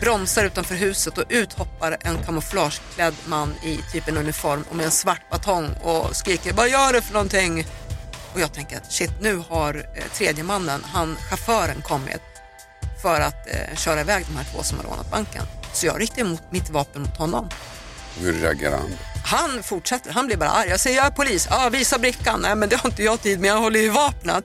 Bromsar 0.00 0.44
utanför 0.44 0.74
huset 0.74 1.18
och 1.18 1.24
ut 1.28 1.52
hoppar 1.52 1.96
en 2.00 2.18
kamouflageklädd 2.22 3.14
man 3.26 3.54
i 3.62 3.80
typ 3.92 4.08
en 4.08 4.16
uniform 4.16 4.64
och 4.70 4.76
med 4.76 4.84
en 4.84 4.90
svart 4.90 5.30
batong 5.30 5.70
och 5.82 6.16
skriker 6.16 6.52
vad 6.52 6.68
gör 6.68 6.92
du 6.92 7.02
för 7.02 7.12
någonting? 7.12 7.66
Och 8.34 8.40
jag 8.40 8.52
tänker 8.52 8.76
att 8.76 8.92
shit 8.92 9.12
nu 9.20 9.42
har 9.48 9.74
eh, 9.74 10.04
tredje 10.12 10.44
mannen, 10.44 10.84
han 10.84 11.16
chauffören 11.16 11.82
kommit 11.82 12.22
för 13.02 13.20
att 13.20 13.46
eh, 13.46 13.76
köra 13.76 14.00
iväg 14.00 14.24
de 14.28 14.36
här 14.36 14.44
två 14.54 14.62
som 14.62 14.78
har 14.78 14.84
rånat 14.84 15.10
banken. 15.10 15.42
Så 15.72 15.86
jag 15.86 16.00
riktar 16.00 16.20
emot 16.22 16.42
mitt 16.50 16.70
vapen 16.70 17.02
mot 17.02 17.16
honom. 17.16 17.48
Hur 18.20 18.32
reagerar 18.32 18.76
han? 18.76 18.90
Han 19.24 19.62
fortsätter, 19.62 20.12
han 20.12 20.26
blir 20.26 20.36
bara 20.36 20.50
arg. 20.50 20.68
Jag 20.68 20.80
säger 20.80 20.96
jag 20.96 21.06
är 21.06 21.10
polis, 21.10 21.46
ja 21.50 21.68
visa 21.72 21.98
brickan. 21.98 22.40
Nej 22.40 22.56
men 22.56 22.68
det 22.68 22.76
har 22.76 22.88
inte 22.90 23.02
jag 23.02 23.22
tid 23.22 23.40
med, 23.40 23.50
jag 23.50 23.60
håller 23.60 23.80
ju 23.80 23.88
vapnet. 23.88 24.44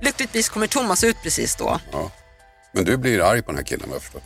Lyckligtvis 0.00 0.48
kommer 0.48 0.66
Thomas 0.66 1.04
ut 1.04 1.16
precis 1.22 1.56
då. 1.56 1.80
Ja. 1.92 2.10
Men 2.72 2.84
du 2.84 2.96
blir 2.96 3.20
arg 3.20 3.42
på 3.42 3.50
den 3.50 3.58
här 3.58 3.64
killen 3.64 3.88
vad 3.88 3.94
jag 3.94 4.02
förstått. 4.02 4.22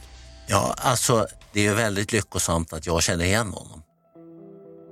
Ja, 0.46 0.74
alltså 0.78 1.26
det 1.52 1.60
är 1.60 1.64
ju 1.64 1.74
väldigt 1.74 2.12
lyckosamt 2.12 2.72
att 2.72 2.86
jag 2.86 3.02
känner 3.02 3.24
igen 3.24 3.52
honom. 3.52 3.82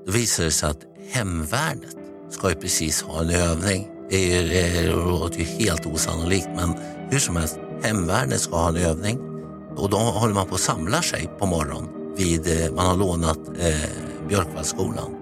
Då 0.06 0.12
visar 0.12 0.44
det 0.44 0.50
sig 0.50 0.70
att 0.70 0.80
hemvärnet 1.12 1.96
ska 2.30 2.48
ju 2.48 2.54
precis 2.54 3.02
ha 3.02 3.20
en 3.20 3.30
övning. 3.30 3.88
Det, 4.10 4.38
är, 4.38 4.42
det 4.42 4.86
låter 4.86 5.38
ju 5.38 5.44
helt 5.44 5.86
osannolikt 5.86 6.48
men 6.56 6.74
hur 7.10 7.18
som 7.18 7.36
helst, 7.36 7.58
hemvärnet 7.82 8.40
ska 8.40 8.56
ha 8.56 8.68
en 8.68 8.76
övning 8.76 9.18
och 9.76 9.90
då 9.90 9.96
håller 9.96 10.34
man 10.34 10.46
på 10.46 10.54
att 10.54 10.60
samla 10.60 11.02
sig 11.02 11.30
på 11.38 11.46
morgonen 11.46 11.88
vid, 12.16 12.64
eh, 12.64 12.72
man 12.72 12.86
har 12.86 12.96
lånat 12.96 13.38
eh, 13.58 13.74
Björkvallskolan 14.28 15.16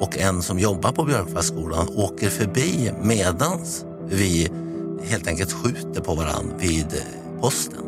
och 0.00 0.18
en 0.18 0.42
som 0.42 0.58
jobbar 0.58 0.92
på 0.92 1.04
Björkvallskolan 1.04 1.88
åker 1.88 2.30
förbi 2.30 2.92
medans 3.02 3.84
vi 4.06 4.50
helt 5.04 5.26
enkelt 5.26 5.52
skjuter 5.52 6.00
på 6.00 6.14
varandra 6.14 6.56
vid 6.58 6.86
eh, 6.94 7.40
posten. 7.40 7.84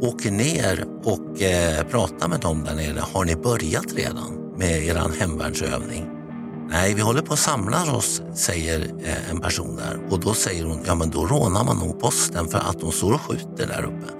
Åker 0.00 0.30
ner 0.30 0.86
och 1.04 1.42
eh, 1.42 1.86
pratar 1.86 2.28
med 2.28 2.40
dem 2.40 2.64
där 2.64 2.74
nere. 2.74 3.00
Har 3.12 3.24
ni 3.24 3.36
börjat 3.36 3.92
redan 3.94 4.52
med 4.56 4.84
er 4.84 5.10
hemvärnsövning? 5.20 6.06
Nej, 6.70 6.94
vi 6.94 7.00
håller 7.00 7.22
på 7.22 7.32
att 7.32 7.38
samla 7.38 7.94
oss, 7.96 8.22
säger 8.34 8.80
eh, 9.04 9.30
en 9.30 9.40
person 9.40 9.76
där. 9.76 10.00
Och 10.10 10.20
då 10.20 10.34
säger 10.34 10.64
hon, 10.64 10.78
ja 10.86 10.94
men 10.94 11.10
då 11.10 11.26
rånar 11.26 11.64
man 11.64 11.78
nog 11.78 12.00
posten 12.00 12.48
för 12.48 12.58
att 12.58 12.80
de 12.80 12.92
står 12.92 13.12
och 13.12 13.20
skjuter 13.20 13.66
där 13.66 13.82
uppe. 13.82 14.12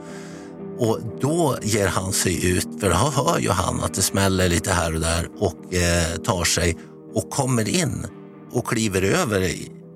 Och 0.79 0.99
då 1.21 1.57
ger 1.63 1.87
han 1.87 2.13
sig 2.13 2.51
ut, 2.51 2.69
för 2.81 2.89
då 2.89 2.95
hör 2.95 3.39
ju 3.39 3.51
han 3.51 3.81
att 3.81 3.95
det 3.95 4.03
smäller 4.03 4.49
lite 4.49 4.71
här 4.71 4.95
och 4.95 5.01
där 5.01 5.29
och 5.39 5.75
eh, 5.75 6.17
tar 6.17 6.45
sig 6.45 6.79
och 7.15 7.31
kommer 7.31 7.69
in 7.69 8.07
och 8.53 8.67
kliver 8.67 9.03
över 9.03 9.41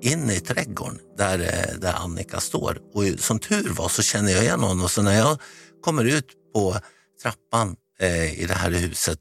in 0.01 0.29
i 0.29 0.39
trädgården 0.39 0.99
där, 1.17 1.39
eh, 1.39 1.79
där 1.79 1.93
Annika 1.93 2.39
står. 2.39 2.77
Och 2.93 3.03
som 3.19 3.39
tur 3.39 3.69
var 3.69 3.89
så 3.89 4.01
känner 4.01 4.31
jag 4.31 4.43
igen 4.43 4.59
honom. 4.59 4.89
Så 4.89 5.01
när 5.01 5.17
jag 5.17 5.37
kommer 5.81 6.05
ut 6.05 6.27
på 6.53 6.75
trappan 7.23 7.75
eh, 7.99 8.41
i 8.41 8.45
det 8.45 8.53
här 8.53 8.71
huset 8.71 9.19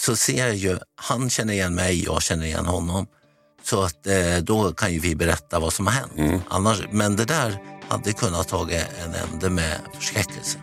så 0.00 0.16
ser 0.16 0.46
jag 0.46 0.56
ju, 0.56 0.78
han 0.96 1.30
känner 1.30 1.54
igen 1.54 1.74
mig, 1.74 2.04
jag 2.04 2.22
känner 2.22 2.46
igen 2.46 2.66
honom. 2.66 3.06
Så 3.62 3.82
att 3.82 4.06
eh, 4.06 4.36
då 4.42 4.72
kan 4.72 4.92
ju 4.92 5.00
vi 5.00 5.16
berätta 5.16 5.58
vad 5.58 5.72
som 5.72 5.86
har 5.86 5.94
hänt. 5.94 6.42
Annars, 6.48 6.82
men 6.90 7.16
det 7.16 7.24
där 7.24 7.58
hade 7.88 8.12
kunnat 8.12 8.48
ta 8.48 8.70
en 8.70 9.14
ände 9.14 9.50
med 9.50 9.80
förskräckelse. 9.94 10.58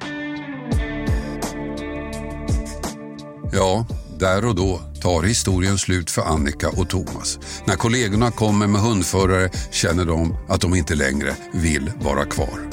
Ja, 3.54 3.86
där 4.24 4.46
och 4.46 4.56
då 4.56 4.82
tar 5.02 5.24
historien 5.24 5.78
slut 5.78 6.12
för 6.12 6.22
Annika 6.22 6.70
och 6.70 6.90
Thomas. 6.90 7.40
När 7.66 7.76
kollegorna 7.76 8.32
kommer 8.32 8.68
med 8.68 8.82
hundförare 8.82 9.50
känner 9.72 10.06
de 10.06 10.38
att 10.50 10.62
de 10.62 10.76
inte 10.76 10.96
längre 10.96 11.36
vill 11.54 11.92
vara 12.02 12.26
kvar. 12.26 12.70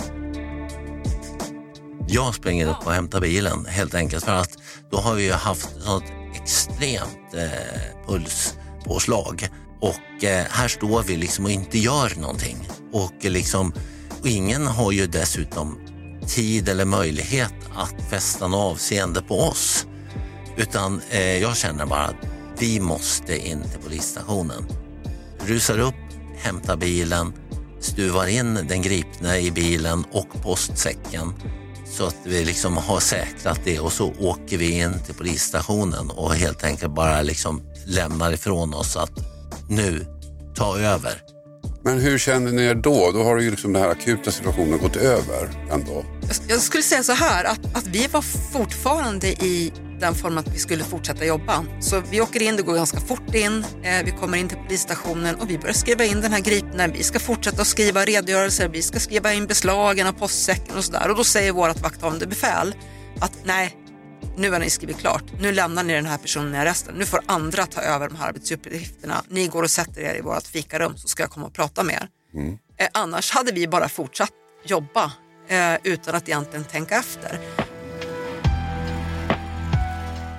Jag 2.09 2.35
springer 2.35 2.71
upp 2.71 2.87
och 2.87 2.93
hämtar 2.93 3.21
bilen 3.21 3.67
helt 3.67 3.95
enkelt 3.95 4.25
för 4.25 4.35
att 4.35 4.51
då 4.91 4.97
har 4.97 5.15
vi 5.15 5.25
ju 5.25 5.33
haft 5.33 5.69
sånt 5.83 6.05
extremt 6.35 7.35
eh, 7.35 8.07
pulspåslag 8.07 9.49
och 9.81 10.25
eh, 10.25 10.47
här 10.51 10.69
står 10.69 11.03
vi 11.03 11.17
liksom 11.17 11.45
och 11.45 11.51
inte 11.51 11.79
gör 11.79 12.21
någonting. 12.21 12.69
Och, 12.93 13.15
liksom, 13.21 13.73
och 14.21 14.27
ingen 14.27 14.67
har 14.67 14.93
ju 14.93 15.07
dessutom 15.07 15.79
tid 16.27 16.69
eller 16.69 16.85
möjlighet 16.85 17.55
att 17.75 18.11
fästa 18.11 18.49
något 18.49 18.73
avseende 18.73 19.23
på 19.23 19.41
oss. 19.41 19.87
Utan 20.57 21.01
eh, 21.11 21.39
jag 21.39 21.57
känner 21.57 21.87
bara 21.87 22.05
att 22.05 22.27
vi 22.59 22.81
måste 22.81 23.49
in 23.49 23.63
till 23.63 23.81
polisstationen. 23.85 24.67
Rusar 25.47 25.79
upp, 25.79 25.95
hämtar 26.37 26.77
bilen, 26.77 27.33
stuvar 27.81 28.27
in 28.27 28.55
den 28.55 28.83
gripne 28.83 29.39
i 29.39 29.51
bilen 29.51 30.05
och 30.13 30.43
postsäcken 30.43 31.33
så 31.91 32.07
att 32.07 32.17
vi 32.25 32.45
liksom 32.45 32.77
har 32.77 33.01
säkrat 33.01 33.61
det 33.65 33.81
och 33.81 33.93
så 33.93 34.13
åker 34.19 34.59
vi 34.59 34.71
in 34.71 34.95
till 35.07 35.15
polisstationen 35.15 36.11
och 36.11 36.35
helt 36.35 36.65
enkelt 36.65 36.95
bara 36.95 37.23
liksom 37.23 37.63
lämnar 37.87 38.33
ifrån 38.33 38.75
oss 38.75 38.97
att 38.97 39.13
nu, 39.69 40.07
ta 40.55 40.79
över. 40.79 41.13
Men 41.83 41.99
hur 41.99 42.19
känner 42.19 42.53
ni 42.53 42.63
er 42.63 42.75
då? 42.75 43.11
Då 43.15 43.25
har 43.25 43.39
ju 43.39 43.51
liksom 43.51 43.73
den 43.73 43.83
här 43.83 43.91
akuta 43.91 44.31
situationen 44.31 44.79
gått 44.79 44.97
över 44.97 45.69
ändå. 45.71 46.05
Jag 46.49 46.61
skulle 46.61 46.83
säga 46.83 47.03
så 47.03 47.13
här 47.13 47.45
att, 47.45 47.77
att 47.77 47.87
vi 47.87 48.07
var 48.07 48.23
fortfarande 48.23 49.29
i 49.29 49.73
den 50.01 50.15
formen 50.15 50.39
att 50.39 50.55
vi 50.55 50.59
skulle 50.59 50.85
fortsätta 50.85 51.25
jobba. 51.25 51.65
Så 51.81 52.03
vi 52.11 52.21
åker 52.21 52.43
in, 52.43 52.57
det 52.57 52.63
går 52.63 52.75
ganska 52.75 53.01
fort 53.01 53.35
in, 53.35 53.65
eh, 53.83 54.05
vi 54.05 54.11
kommer 54.11 54.39
in 54.39 54.49
till 54.49 54.59
polisstationen 54.59 55.35
och 55.35 55.51
vi 55.51 55.59
börjar 55.59 55.75
skriva 55.75 56.05
in 56.05 56.21
den 56.21 56.33
här 56.33 56.41
gripningen. 56.41 56.93
Vi 56.93 57.03
ska 57.03 57.19
fortsätta 57.19 57.63
att 57.63 57.69
skriva 57.69 58.05
redogörelser, 58.05 58.69
vi 58.69 58.83
ska 58.83 59.01
skriva 59.01 59.33
in 59.33 59.47
beslagen 59.47 60.07
av 60.07 60.13
postsäcken 60.13 60.77
och 60.77 60.85
sådär. 60.85 61.11
Och 61.11 61.17
då 61.17 61.25
säger 61.25 61.53
vårt 61.53 61.81
vakthavande 61.81 62.27
befäl 62.27 62.75
att 63.21 63.33
nej, 63.45 63.77
nu 64.37 64.51
har 64.51 64.59
ni 64.59 64.71
skrivit 64.71 64.99
klart, 64.99 65.25
nu 65.41 65.53
lämnar 65.53 65.83
ni 65.83 65.93
den 65.93 66.07
här 66.07 66.19
personen 66.19 66.55
i 66.55 66.59
arresten, 66.59 66.95
nu 66.95 67.05
får 67.07 67.21
andra 67.27 67.67
ta 67.67 67.81
över 67.81 68.09
de 68.09 68.17
här 68.17 68.29
arbetsuppgifterna. 68.29 69.25
Ni 69.29 69.47
går 69.47 69.63
och 69.63 69.71
sätter 69.71 70.01
er 70.01 70.15
i 70.15 70.21
vårt 70.21 70.47
fikarum 70.47 70.97
så 70.97 71.09
ska 71.09 71.23
jag 71.23 71.31
komma 71.31 71.47
och 71.47 71.55
prata 71.55 71.83
med 71.83 71.95
er. 71.95 72.09
Mm. 72.35 72.59
Eh, 72.77 72.89
annars 72.93 73.31
hade 73.31 73.53
vi 73.53 73.69
bara 73.69 73.89
fortsatt 73.89 74.33
jobba 74.65 75.13
eh, 75.49 75.75
utan 75.83 76.15
att 76.15 76.29
egentligen 76.29 76.65
tänka 76.65 76.95
efter. 76.99 77.41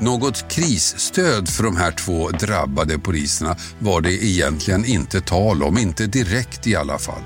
Något 0.01 0.51
krisstöd 0.51 1.49
för 1.49 1.63
de 1.63 1.77
här 1.77 1.91
två 1.91 2.29
drabbade 2.29 2.99
poliserna 2.99 3.55
var 3.79 4.01
det 4.01 4.23
egentligen 4.25 4.85
inte 4.85 5.21
tal 5.21 5.63
om, 5.63 5.77
inte 5.77 6.07
direkt 6.07 6.67
i 6.67 6.75
alla 6.75 6.97
fall. 6.97 7.21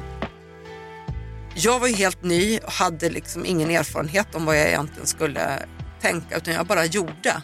Jag 1.55 1.79
var 1.79 1.87
ju 1.87 1.93
helt 1.93 2.23
ny 2.23 2.59
och 2.59 2.71
hade 2.71 3.09
liksom 3.09 3.45
ingen 3.45 3.69
erfarenhet 3.69 4.35
om 4.35 4.45
vad 4.45 4.57
jag 4.57 4.67
egentligen 4.67 5.07
skulle 5.07 5.65
tänka 6.01 6.37
utan 6.37 6.53
jag 6.53 6.67
bara 6.67 6.85
gjorde. 6.85 7.41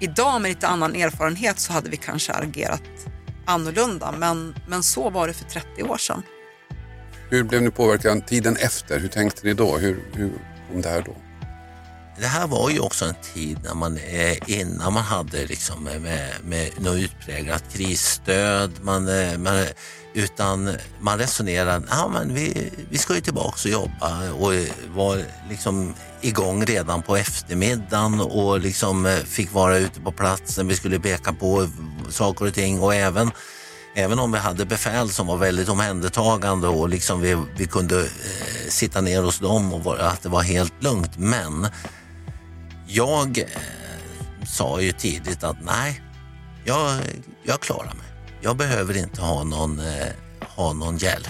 Idag 0.00 0.42
med 0.42 0.48
lite 0.48 0.68
annan 0.68 0.94
erfarenhet 0.94 1.58
så 1.58 1.72
hade 1.72 1.90
vi 1.90 1.96
kanske 1.96 2.32
agerat 2.32 2.82
annorlunda 3.44 4.14
men, 4.18 4.54
men 4.68 4.82
så 4.82 5.10
var 5.10 5.28
det 5.28 5.34
för 5.34 5.44
30 5.44 5.82
år 5.82 5.98
sedan. 5.98 6.22
Hur 7.30 7.44
blev 7.44 7.62
ni 7.62 7.70
påverkade 7.70 8.20
tiden 8.20 8.56
efter? 8.56 9.00
Hur 9.00 9.08
tänkte 9.08 9.46
ni 9.46 9.54
då? 9.54 9.78
Hur, 9.78 10.04
hur 10.12 10.32
kom 10.72 10.82
det 10.82 10.88
här 10.88 11.02
då? 11.02 11.25
Det 12.18 12.26
här 12.26 12.46
var 12.46 12.70
ju 12.70 12.80
också 12.80 13.04
en 13.04 13.14
tid 13.34 13.58
när 13.64 13.74
man, 13.74 13.96
eh, 13.96 14.36
innan 14.46 14.92
man 14.92 15.02
hade 15.02 15.46
liksom 15.46 15.84
med, 15.84 16.30
med 16.44 16.70
något 16.80 16.96
utpräglat 16.96 17.64
krisstöd. 17.72 18.70
Man, 18.82 19.08
eh, 19.08 19.38
man, 19.38 19.64
utan 20.14 20.76
man 21.00 21.18
resonerade, 21.18 21.86
ja 21.90 22.08
men 22.08 22.34
vi, 22.34 22.72
vi 22.90 22.98
ska 22.98 23.14
ju 23.14 23.20
tillbaka 23.20 23.56
och 23.64 23.70
jobba 23.70 24.32
och 24.32 24.54
eh, 24.54 24.68
var 24.94 25.22
liksom 25.50 25.94
igång 26.20 26.64
redan 26.64 27.02
på 27.02 27.16
eftermiddagen 27.16 28.20
och 28.20 28.60
liksom 28.60 29.06
eh, 29.06 29.16
fick 29.16 29.52
vara 29.52 29.78
ute 29.78 30.00
på 30.00 30.12
platsen. 30.12 30.68
Vi 30.68 30.76
skulle 30.76 31.00
peka 31.00 31.32
på 31.32 31.68
saker 32.10 32.46
och 32.46 32.54
ting 32.54 32.80
och 32.80 32.94
även 32.94 33.30
Även 33.98 34.18
om 34.18 34.32
vi 34.32 34.38
hade 34.38 34.64
befäl 34.64 35.08
som 35.08 35.26
var 35.26 35.36
väldigt 35.36 35.68
omhändertagande 35.68 36.68
och 36.68 36.88
liksom 36.88 37.20
vi, 37.20 37.36
vi 37.56 37.66
kunde 37.66 38.00
eh, 38.00 38.68
sitta 38.68 39.00
ner 39.00 39.22
hos 39.22 39.38
dem 39.38 39.72
och 39.72 39.84
var, 39.84 39.96
att 39.96 40.22
det 40.22 40.28
var 40.28 40.42
helt 40.42 40.82
lugnt. 40.82 41.18
Men 41.18 41.68
jag 42.86 43.38
eh, 43.38 43.46
sa 44.46 44.80
ju 44.80 44.92
tidigt 44.92 45.44
att 45.44 45.64
nej, 45.64 46.02
jag, 46.64 47.00
jag 47.42 47.60
klarar 47.60 47.94
mig. 47.94 48.06
Jag 48.40 48.56
behöver 48.56 48.96
inte 48.96 49.20
ha 49.20 49.44
någon, 49.44 49.80
eh, 49.80 50.08
ha 50.40 50.72
någon 50.72 50.98
hjälp. 50.98 51.28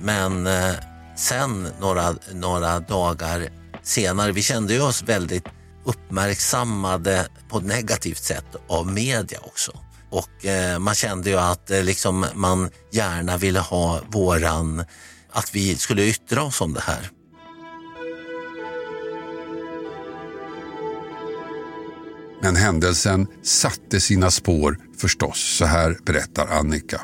Men 0.00 0.46
eh, 0.46 0.74
sen 1.16 1.68
några, 1.80 2.14
några 2.32 2.80
dagar 2.80 3.48
senare, 3.82 4.32
vi 4.32 4.42
kände 4.42 4.80
oss 4.80 5.02
väldigt 5.02 5.44
uppmärksammade 5.84 7.26
på 7.48 7.58
ett 7.58 7.64
negativt 7.64 8.22
sätt 8.22 8.56
av 8.68 8.86
media 8.86 9.38
också. 9.42 9.72
Och 10.10 10.44
eh, 10.44 10.78
man 10.78 10.94
kände 10.94 11.30
ju 11.30 11.36
att 11.36 11.70
eh, 11.70 11.82
liksom 11.82 12.26
man 12.34 12.70
gärna 12.92 13.36
ville 13.36 13.60
ha 13.60 14.00
våran, 14.08 14.84
att 15.32 15.54
vi 15.54 15.76
skulle 15.76 16.04
yttra 16.04 16.42
oss 16.42 16.60
om 16.60 16.74
det 16.74 16.80
här. 16.80 17.10
Men 22.44 22.56
händelsen 22.56 23.26
satte 23.42 24.00
sina 24.00 24.30
spår 24.30 24.78
förstås, 24.98 25.56
så 25.58 25.64
här 25.64 25.98
berättar 26.04 26.46
Annika. 26.46 27.00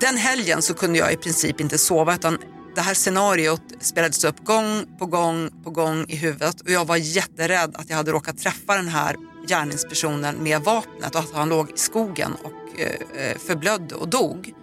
Den 0.00 0.16
helgen 0.16 0.62
så 0.62 0.74
kunde 0.74 0.98
jag 0.98 1.12
i 1.12 1.16
princip 1.16 1.60
inte 1.60 1.78
sova 1.78 2.14
utan 2.14 2.38
det 2.74 2.80
här 2.80 2.94
scenariot 2.94 3.62
spelades 3.80 4.24
upp 4.24 4.44
gång 4.44 4.84
på 4.98 5.06
gång 5.06 5.50
på 5.64 5.70
gång 5.70 6.04
i 6.08 6.16
huvudet 6.16 6.60
och 6.60 6.70
jag 6.70 6.84
var 6.84 6.96
jätterädd 6.96 7.76
att 7.76 7.90
jag 7.90 7.96
hade 7.96 8.12
råkat 8.12 8.38
träffa 8.38 8.76
den 8.76 8.88
här 8.88 9.16
gärningspersonen 9.48 10.36
med 10.42 10.60
vapnet 10.60 11.14
och 11.14 11.20
att 11.20 11.32
han 11.32 11.48
låg 11.48 11.70
i 11.70 11.78
skogen 11.78 12.32
och 12.42 12.80
eh, 12.80 13.26
eh 13.26 13.38
förblödde 13.38 13.94
och 13.94 14.08
dog. 14.08 14.54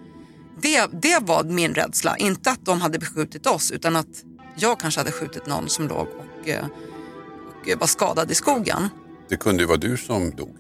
Det, 0.62 0.88
det 1.02 1.20
var 1.22 1.44
min 1.44 1.74
rädsla, 1.74 2.18
inte 2.18 2.52
att 2.52 2.66
de 2.66 2.82
hade 2.82 3.00
beskjutit 3.00 3.48
oss 3.48 3.72
utan 3.72 3.96
att 3.96 4.24
jag 4.56 4.80
kanske 4.80 5.00
hade 5.00 5.12
skjutit 5.12 5.48
någon 5.48 5.70
som 5.70 5.88
låg 5.88 6.08
och, 6.08 6.50
eh, 6.50 6.66
och 6.66 7.80
var 7.80 7.88
skadad 7.88 8.32
i 8.32 8.36
skogen. 8.36 8.90
Det 9.30 9.38
kunde 9.38 9.64
ju 9.64 9.68
vara 9.68 9.78
du 9.78 9.98
som 9.98 10.32
dog. 10.32 10.56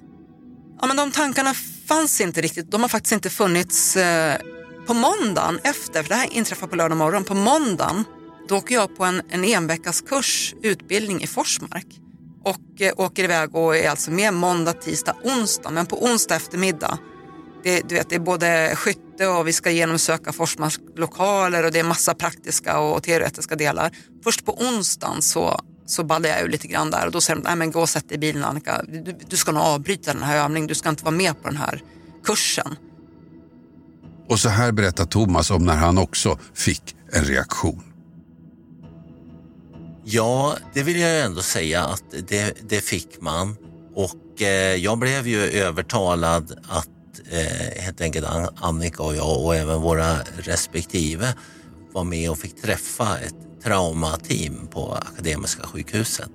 Ja, 0.81 0.87
men 0.87 0.97
de 0.97 1.11
tankarna 1.11 1.53
fanns 1.87 2.21
inte 2.21 2.41
riktigt. 2.41 2.71
De 2.71 2.81
har 2.81 2.89
faktiskt 2.89 3.13
inte 3.13 3.29
funnits 3.29 3.97
eh, 3.97 4.37
på 4.87 4.93
måndagen 4.93 5.59
efter, 5.63 6.03
för 6.03 6.09
det 6.09 6.15
här 6.15 6.33
inträffar 6.33 6.67
på 6.67 6.75
lördag 6.75 6.97
morgon. 6.97 7.23
På 7.23 7.33
måndagen 7.33 8.03
då 8.49 8.57
åker 8.57 8.75
jag 8.75 8.97
på 8.97 9.05
en, 9.05 9.21
en 9.29 9.43
enveckas 9.43 10.01
kurs, 10.01 10.55
utbildning 10.63 11.21
i 11.21 11.27
Forsmark 11.27 11.87
och 12.43 12.81
eh, 12.81 12.93
åker 12.97 13.23
iväg 13.23 13.55
och 13.55 13.77
är 13.77 13.89
alltså 13.89 14.11
med 14.11 14.33
måndag, 14.33 14.73
tisdag, 14.73 15.15
onsdag. 15.23 15.69
Men 15.69 15.85
på 15.85 16.03
onsdag 16.03 16.35
eftermiddag, 16.35 16.97
det, 17.63 17.89
du 17.89 17.95
vet, 17.95 18.09
det 18.09 18.15
är 18.15 18.19
både 18.19 18.75
skytte 18.75 19.27
och 19.27 19.47
vi 19.47 19.53
ska 19.53 19.71
genomsöka 19.71 20.31
Forsmarks 20.31 20.79
lokaler 20.95 21.65
och 21.65 21.71
det 21.71 21.79
är 21.79 21.83
massa 21.83 22.13
praktiska 22.13 22.79
och 22.79 23.03
teoretiska 23.03 23.55
delar. 23.55 23.91
Först 24.23 24.45
på 24.45 24.61
onsdagen 24.61 25.21
så 25.21 25.61
så 25.89 26.03
ballade 26.03 26.29
jag 26.29 26.41
ur 26.41 26.49
lite 26.49 26.67
grann 26.67 26.91
där 26.91 27.05
och 27.05 27.11
då 27.11 27.21
säger 27.21 27.39
de, 27.39 27.43
nej 27.43 27.55
men 27.55 27.71
gå 27.71 27.81
och 27.81 27.89
sätt 27.89 28.09
dig 28.09 28.15
i 28.15 28.19
bilen 28.19 28.43
Annika, 28.43 28.81
du, 28.87 29.15
du 29.29 29.37
ska 29.37 29.51
nog 29.51 29.63
avbryta 29.63 30.13
den 30.13 30.23
här 30.23 30.37
övningen, 30.37 30.67
du 30.67 30.75
ska 30.75 30.89
inte 30.89 31.03
vara 31.03 31.15
med 31.15 31.41
på 31.43 31.49
den 31.49 31.57
här 31.57 31.83
kursen. 32.23 32.75
Och 34.29 34.39
så 34.39 34.49
här 34.49 34.71
berättar 34.71 35.05
Thomas 35.05 35.51
om 35.51 35.65
när 35.65 35.75
han 35.75 35.97
också 35.97 36.39
fick 36.53 36.95
en 37.11 37.23
reaktion. 37.23 37.83
Ja, 40.03 40.57
det 40.73 40.83
vill 40.83 40.99
jag 40.99 41.25
ändå 41.25 41.41
säga 41.41 41.85
att 41.85 42.03
det, 42.27 42.69
det 42.69 42.81
fick 42.81 43.21
man. 43.21 43.55
Och 43.95 44.41
eh, 44.41 44.75
jag 44.75 44.99
blev 44.99 45.27
ju 45.27 45.41
övertalad 45.41 46.59
att 46.69 46.89
eh, 47.31 47.81
helt 47.81 48.01
enkelt 48.01 48.27
Annika 48.55 49.03
och 49.03 49.15
jag 49.15 49.45
och 49.45 49.55
även 49.55 49.81
våra 49.81 50.17
respektive 50.37 51.33
var 51.91 52.03
med 52.03 52.31
och 52.31 52.37
fick 52.37 52.61
träffa 52.61 53.19
ett 53.19 53.48
traumateam 53.63 54.67
på 54.67 54.93
Akademiska 54.93 55.67
sjukhuset. 55.67 56.31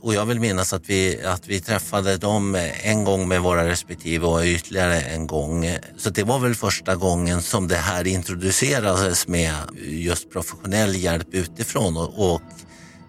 Och 0.00 0.14
jag 0.14 0.26
vill 0.26 0.40
minnas 0.40 0.72
att 0.72 0.88
vi, 0.90 1.24
att 1.24 1.48
vi 1.48 1.60
träffade 1.60 2.16
dem 2.16 2.70
en 2.82 3.04
gång 3.04 3.28
med 3.28 3.42
våra 3.42 3.68
respektive 3.68 4.26
och 4.26 4.42
ytterligare 4.44 5.00
en 5.00 5.26
gång. 5.26 5.78
Så 5.96 6.10
det 6.10 6.22
var 6.22 6.38
väl 6.38 6.54
första 6.54 6.96
gången 6.96 7.42
som 7.42 7.68
det 7.68 7.76
här 7.76 8.06
introducerades 8.06 9.28
med 9.28 9.54
just 9.84 10.30
professionell 10.30 10.94
hjälp 10.94 11.34
utifrån. 11.34 11.96
Och, 11.96 12.32
och 12.32 12.42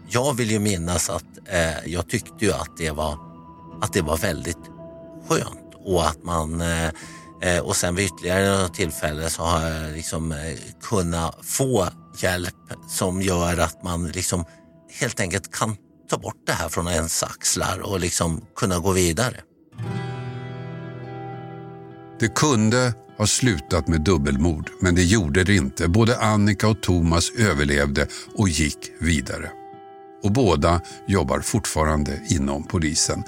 jag 0.09 0.33
vill 0.33 0.51
ju 0.51 0.59
minnas 0.59 1.09
att 1.09 1.25
eh, 1.45 1.91
jag 1.91 2.09
tyckte 2.09 2.45
ju 2.45 2.51
att 2.51 2.77
det 2.77 2.91
var, 2.91 3.17
att 3.81 3.93
det 3.93 4.01
var 4.01 4.17
väldigt 4.17 4.71
skönt 5.29 5.73
och 5.85 6.07
att 6.07 6.23
man 6.23 6.61
eh, 6.61 6.87
eh 7.41 7.59
och 7.59 7.75
sen 7.75 7.95
vid 7.95 8.05
ytterligare 8.05 8.61
något 8.61 8.73
tillfälle 8.73 9.29
så 9.29 9.43
har 9.43 9.69
jag 9.69 9.91
liksom 9.91 10.31
eh, 10.31 10.37
kunnat 10.81 11.37
få 11.41 11.87
hjälp 12.23 12.55
som 12.89 13.21
gör 13.21 13.57
att 13.57 13.83
man 13.83 14.07
liksom 14.07 14.45
helt 14.99 15.19
enkelt 15.19 15.51
kan 15.51 15.75
ta 16.09 16.17
bort 16.17 16.43
det 16.45 16.51
här 16.51 16.69
från 16.69 16.87
ens 16.87 17.23
axlar 17.23 17.79
och 17.79 17.99
liksom 17.99 18.41
kunna 18.55 18.79
gå 18.79 18.91
vidare. 18.91 19.35
Det 22.19 22.35
kunde 22.35 22.93
ha 23.17 23.27
slutat 23.27 23.87
med 23.87 24.01
dubbelmord, 24.01 24.69
men 24.81 24.95
det 24.95 25.03
gjorde 25.03 25.43
det 25.43 25.55
inte. 25.55 25.87
Både 25.87 26.19
Annika 26.19 26.67
och 26.67 26.81
Thomas 26.81 27.31
överlevde 27.31 28.07
och 28.35 28.49
gick 28.49 28.77
vidare. 28.99 29.51
Och 30.23 30.31
båda 30.31 30.81
jobbar 31.07 31.39
fortfarande 31.39 32.21
inom 32.29 32.63
polisen. 32.63 33.23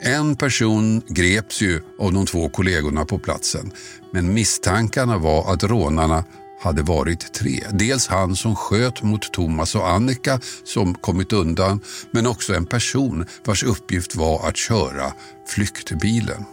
En 0.00 0.36
person 0.36 1.02
greps 1.08 1.62
ju 1.62 1.80
av 2.00 2.12
de 2.12 2.26
två 2.26 2.48
kollegorna 2.48 3.04
på 3.04 3.18
platsen, 3.18 3.72
men 4.12 4.34
misstankarna 4.34 5.18
var 5.18 5.52
att 5.52 5.64
rånarna 5.64 6.24
hade 6.64 6.82
varit 6.82 7.32
tre. 7.32 7.64
Dels 7.72 8.06
han 8.06 8.36
som 8.36 8.56
sköt 8.56 9.02
mot 9.02 9.32
Thomas 9.32 9.74
och 9.74 9.88
Annika 9.88 10.40
som 10.64 10.94
kommit 10.94 11.32
undan, 11.32 11.80
men 12.10 12.26
också 12.26 12.54
en 12.54 12.66
person 12.66 13.26
vars 13.44 13.62
uppgift 13.62 14.16
var 14.16 14.48
att 14.48 14.56
köra 14.56 15.12
flyktbilen. 15.46 16.44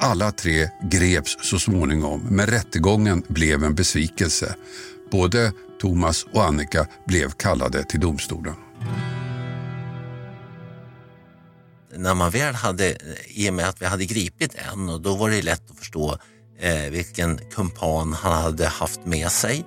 Alla 0.00 0.32
tre 0.32 0.68
greps 0.82 1.36
så 1.40 1.58
småningom, 1.58 2.20
men 2.30 2.46
rättegången 2.46 3.22
blev 3.28 3.64
en 3.64 3.74
besvikelse. 3.74 4.54
Både 5.10 5.52
Thomas 5.80 6.26
och 6.32 6.44
Annika 6.44 6.86
blev 7.06 7.30
kallade 7.30 7.84
till 7.84 8.00
domstolen. 8.00 8.54
När 11.96 12.14
man 12.14 12.30
väl 12.30 12.54
hade, 12.54 12.96
i 13.26 13.50
och 13.50 13.54
med 13.54 13.68
att 13.68 13.82
vi 13.82 13.86
hade 13.86 14.04
gripit 14.04 14.54
en 14.72 14.88
och 14.88 15.00
då 15.00 15.16
var 15.16 15.30
det 15.30 15.42
lätt 15.42 15.70
att 15.70 15.78
förstå 15.78 16.18
eh, 16.60 16.90
vilken 16.90 17.38
kumpan 17.38 18.12
han 18.12 18.42
hade 18.42 18.66
haft 18.66 19.00
med 19.04 19.32
sig. 19.32 19.64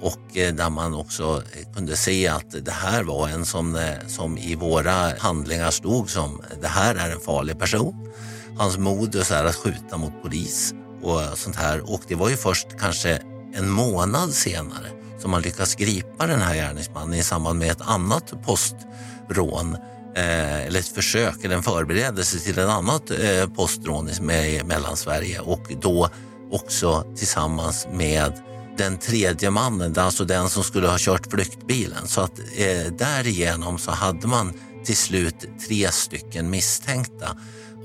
Och 0.00 0.36
eh, 0.36 0.54
där 0.54 0.70
man 0.70 0.94
också 0.94 1.42
eh, 1.52 1.74
kunde 1.74 1.96
se 1.96 2.28
att 2.28 2.64
det 2.64 2.72
här 2.72 3.02
var 3.02 3.28
en 3.28 3.46
som, 3.46 3.76
eh, 3.76 4.06
som 4.06 4.38
i 4.38 4.54
våra 4.54 5.18
handlingar 5.18 5.70
stod 5.70 6.10
som 6.10 6.40
eh, 6.40 6.58
det 6.60 6.68
här 6.68 6.94
är 6.94 7.10
en 7.10 7.20
farlig 7.20 7.58
person. 7.58 8.12
Hans 8.56 8.78
modus 8.78 9.30
är 9.30 9.44
att 9.44 9.56
skjuta 9.56 9.96
mot 9.96 10.22
polis 10.22 10.74
och 11.02 11.20
sånt 11.38 11.56
här. 11.56 11.92
Och 11.92 12.00
det 12.08 12.14
var 12.14 12.28
ju 12.28 12.36
först 12.36 12.66
kanske 12.78 13.22
en 13.54 13.70
månad 13.70 14.34
senare 14.34 14.88
som 15.18 15.30
man 15.30 15.42
lyckas 15.42 15.74
gripa 15.74 16.26
den 16.26 16.40
här 16.40 16.54
gärningsmannen 16.54 17.14
i 17.14 17.22
samband 17.22 17.58
med 17.58 17.70
ett 17.70 17.80
annat 17.80 18.32
postrån 18.46 19.76
eh, 20.16 20.66
eller 20.66 20.78
ett 20.78 20.94
försök 20.94 21.44
eller 21.44 21.56
en 21.56 21.62
förberedelse 21.62 22.38
till 22.38 22.58
ett 22.58 22.68
annat 22.68 23.10
eh, 23.10 23.48
postrån 23.56 24.08
i 24.08 24.62
Mellansverige. 24.64 25.40
Och 25.40 25.72
då 25.80 26.08
också 26.52 27.04
tillsammans 27.16 27.86
med 27.92 28.32
den 28.76 28.98
tredje 28.98 29.50
mannen, 29.50 29.98
alltså 29.98 30.24
den 30.24 30.48
som 30.48 30.64
skulle 30.64 30.88
ha 30.88 30.96
kört 30.98 31.30
flyktbilen. 31.30 32.08
Så 32.08 32.20
att 32.20 32.38
eh, 32.38 32.92
därigenom 32.98 33.78
så 33.78 33.90
hade 33.90 34.26
man 34.26 34.52
till 34.84 34.96
slut 34.96 35.46
tre 35.68 35.92
stycken 35.92 36.50
misstänkta 36.50 37.36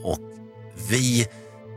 och 0.04 0.20
vi 0.90 1.28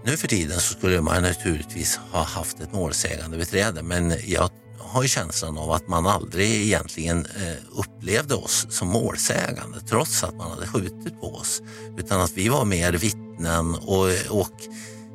nu 0.05 0.17
för 0.17 0.29
tiden 0.29 0.61
så 0.61 0.75
skulle 0.75 1.01
man 1.01 1.23
naturligtvis 1.23 2.01
ha 2.13 2.23
haft 2.23 2.61
ett 2.61 2.73
målsägande 2.73 3.37
beträde 3.37 3.83
men 3.83 4.15
jag 4.27 4.51
har 4.79 5.03
ju 5.03 5.09
känslan 5.09 5.59
av 5.59 5.71
att 5.71 5.89
man 5.89 6.07
aldrig 6.07 6.51
egentligen 6.51 7.27
eh, 7.27 7.79
upplevde 7.79 8.35
oss 8.35 8.67
som 8.71 8.89
målsägande 8.89 9.81
trots 9.81 10.25
att 10.25 10.35
man 10.35 10.51
hade 10.51 10.67
skjutit 10.67 11.21
på 11.21 11.35
oss. 11.35 11.63
Utan 11.99 12.21
att 12.21 12.33
vi 12.33 12.49
var 12.49 12.65
mer 12.65 12.93
vittnen 12.93 13.75
och, 13.75 14.07
och 14.29 14.61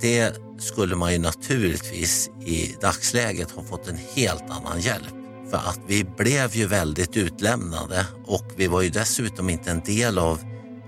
det 0.05 0.35
skulle 0.59 0.95
man 0.95 1.11
ju 1.11 1.19
naturligtvis 1.19 2.29
i 2.45 2.75
dagsläget 2.81 3.51
ha 3.51 3.63
fått 3.63 3.87
en 3.87 3.99
helt 4.15 4.43
annan 4.49 4.79
hjälp. 4.79 5.13
För 5.49 5.57
att 5.57 5.79
vi 5.87 6.03
blev 6.03 6.55
ju 6.55 6.67
väldigt 6.67 7.17
utlämnade 7.17 8.05
och 8.25 8.51
vi 8.55 8.67
var 8.67 8.81
ju 8.81 8.89
dessutom 8.89 9.49
inte 9.49 9.71
en 9.71 9.79
del 9.79 10.17
av, 10.17 10.39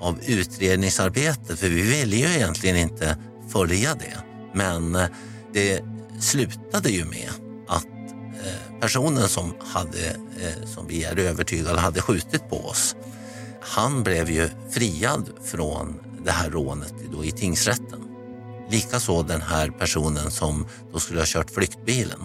av 0.01 0.19
utredningsarbetet 0.25 1.59
för 1.59 1.67
vi 1.67 1.81
ville 1.81 2.15
ju 2.15 2.25
egentligen 2.25 2.75
inte 2.75 3.17
följa 3.49 3.95
det. 3.95 4.17
Men 4.53 4.95
eh, 4.95 5.07
det 5.53 5.81
slutade 6.19 6.89
ju 6.89 7.05
med 7.05 7.29
att 7.67 7.85
eh, 7.85 8.79
personen 8.79 9.27
som, 9.27 9.53
hade, 9.59 10.07
eh, 10.09 10.65
som 10.65 10.87
vi 10.87 11.03
är 11.03 11.19
övertygade 11.19 11.79
hade 11.79 12.01
skjutit 12.01 12.49
på 12.49 12.65
oss, 12.65 12.95
han 13.61 14.03
blev 14.03 14.29
ju 14.29 14.49
friad 14.71 15.29
från 15.43 15.99
det 16.25 16.31
här 16.31 16.49
rånet 16.49 16.93
då 17.11 17.25
i 17.25 17.31
tingsrätten. 17.31 18.06
Likaså 18.69 19.23
den 19.23 19.41
här 19.41 19.69
personen 19.69 20.31
som 20.31 20.65
då 20.93 20.99
skulle 20.99 21.19
ha 21.19 21.25
kört 21.27 21.51
flyktbilen. 21.51 22.19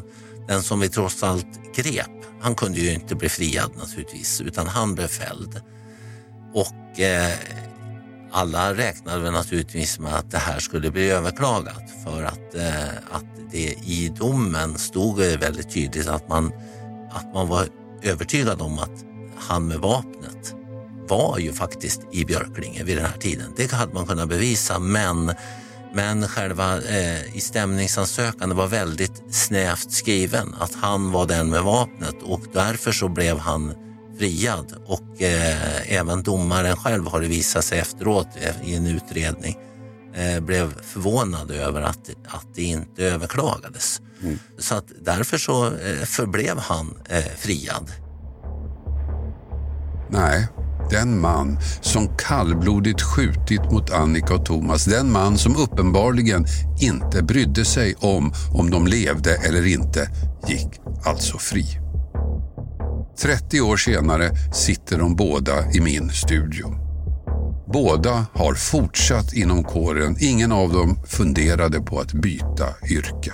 Den 0.49 0.63
som 0.63 0.81
vi 0.81 0.89
trots 0.89 1.23
allt 1.23 1.75
grep, 1.75 2.11
han 2.41 2.55
kunde 2.55 2.81
ju 2.81 2.93
inte 2.93 3.15
bli 3.15 3.29
friad 3.29 3.71
naturligtvis, 3.79 4.41
utan 4.41 4.67
han 4.67 4.95
blev 4.95 5.09
fälld. 5.09 5.61
Och 6.55 7.01
eh, 7.01 7.35
alla 8.33 8.75
räknade 8.75 9.19
väl 9.19 9.33
naturligtvis 9.33 9.99
med 9.99 10.15
att 10.15 10.31
det 10.31 10.39
här 10.39 10.59
skulle 10.59 10.91
bli 10.91 11.11
överklagat 11.11 11.83
för 12.05 12.23
att, 12.23 12.55
eh, 12.55 12.89
att 13.11 13.25
det 13.51 13.75
i 13.85 14.13
domen 14.19 14.79
stod 14.79 15.19
väldigt 15.19 15.71
tydligt 15.71 16.09
att 16.09 16.29
man, 16.29 16.53
att 17.11 17.35
man 17.35 17.49
var 17.49 17.67
övertygad 18.03 18.61
om 18.61 18.79
att 18.79 19.05
han 19.37 19.69
med 19.69 19.79
vapnet 19.79 20.55
var 21.09 21.39
ju 21.39 21.53
faktiskt 21.53 22.01
i 22.13 22.25
Björklinge 22.25 22.85
vid 22.85 22.97
den 22.97 23.07
här 23.07 23.19
tiden. 23.19 23.53
Det 23.57 23.73
hade 23.73 23.95
man 23.95 24.07
kunnat 24.07 24.29
bevisa 24.29 24.79
men 24.79 25.35
men 25.95 26.29
själva 26.29 26.83
eh, 26.83 27.37
i 27.37 27.41
stämningsansökan 27.41 28.49
det 28.49 28.55
var 28.55 28.67
väldigt 28.67 29.23
snävt 29.31 29.93
skriven 29.93 30.55
att 30.61 30.75
han 30.75 31.13
var 31.13 31.27
den 31.27 31.51
med 31.51 31.63
vapnet 31.63 32.23
och 32.23 32.41
därför 32.53 32.93
så 32.93 33.09
blev 33.09 33.39
han 33.39 33.75
friad. 34.19 34.75
Och 34.87 35.23
eh, 35.23 35.93
även 35.93 36.23
domaren 36.23 36.77
själv 36.77 37.07
har 37.07 37.21
det 37.21 37.29
visat 37.29 37.65
sig 37.65 37.79
efteråt 37.79 38.29
eh, 38.41 38.69
i 38.69 38.75
en 38.75 38.87
utredning 38.87 39.59
eh, 40.15 40.41
blev 40.41 40.83
förvånad 40.83 41.51
över 41.51 41.83
att, 41.83 42.11
att 42.27 42.55
det 42.55 42.63
inte 42.63 43.05
överklagades. 43.05 44.01
Mm. 44.23 44.39
Så 44.59 44.75
att 44.75 44.87
därför 45.01 45.39
så 45.39 45.67
eh, 45.67 46.05
förblev 46.05 46.59
han 46.59 46.99
eh, 47.09 47.25
friad. 47.37 47.93
Nej, 50.11 50.49
den 50.93 51.21
man 51.21 51.59
som 51.81 52.17
kallblodigt 52.17 53.03
skjutit 53.03 53.71
mot 53.71 53.91
Annika 53.91 54.35
och 54.35 54.47
Thomas, 54.47 54.85
den 54.85 55.13
man 55.13 55.39
som 55.39 55.57
uppenbarligen 55.57 56.47
inte 56.81 57.23
brydde 57.23 57.65
sig 57.65 57.95
om 57.99 58.33
om 58.55 58.71
de 58.71 58.87
levde 58.87 59.37
eller 59.37 59.67
inte, 59.67 60.11
gick 60.49 60.81
alltså 61.05 61.39
fri. 61.39 61.65
30 63.19 63.61
år 63.61 63.77
senare 63.77 64.31
sitter 64.55 64.99
de 64.99 65.17
båda 65.17 65.73
i 65.73 65.81
min 65.81 66.11
studio. 66.11 66.75
Båda 67.73 68.27
har 68.33 68.55
fortsatt 68.55 69.33
inom 69.33 69.65
kåren. 69.65 70.17
Ingen 70.21 70.53
av 70.53 70.73
dem 70.73 70.99
funderade 71.07 71.81
på 71.81 72.01
att 72.01 72.13
byta 72.13 72.67
yrke. 72.91 73.33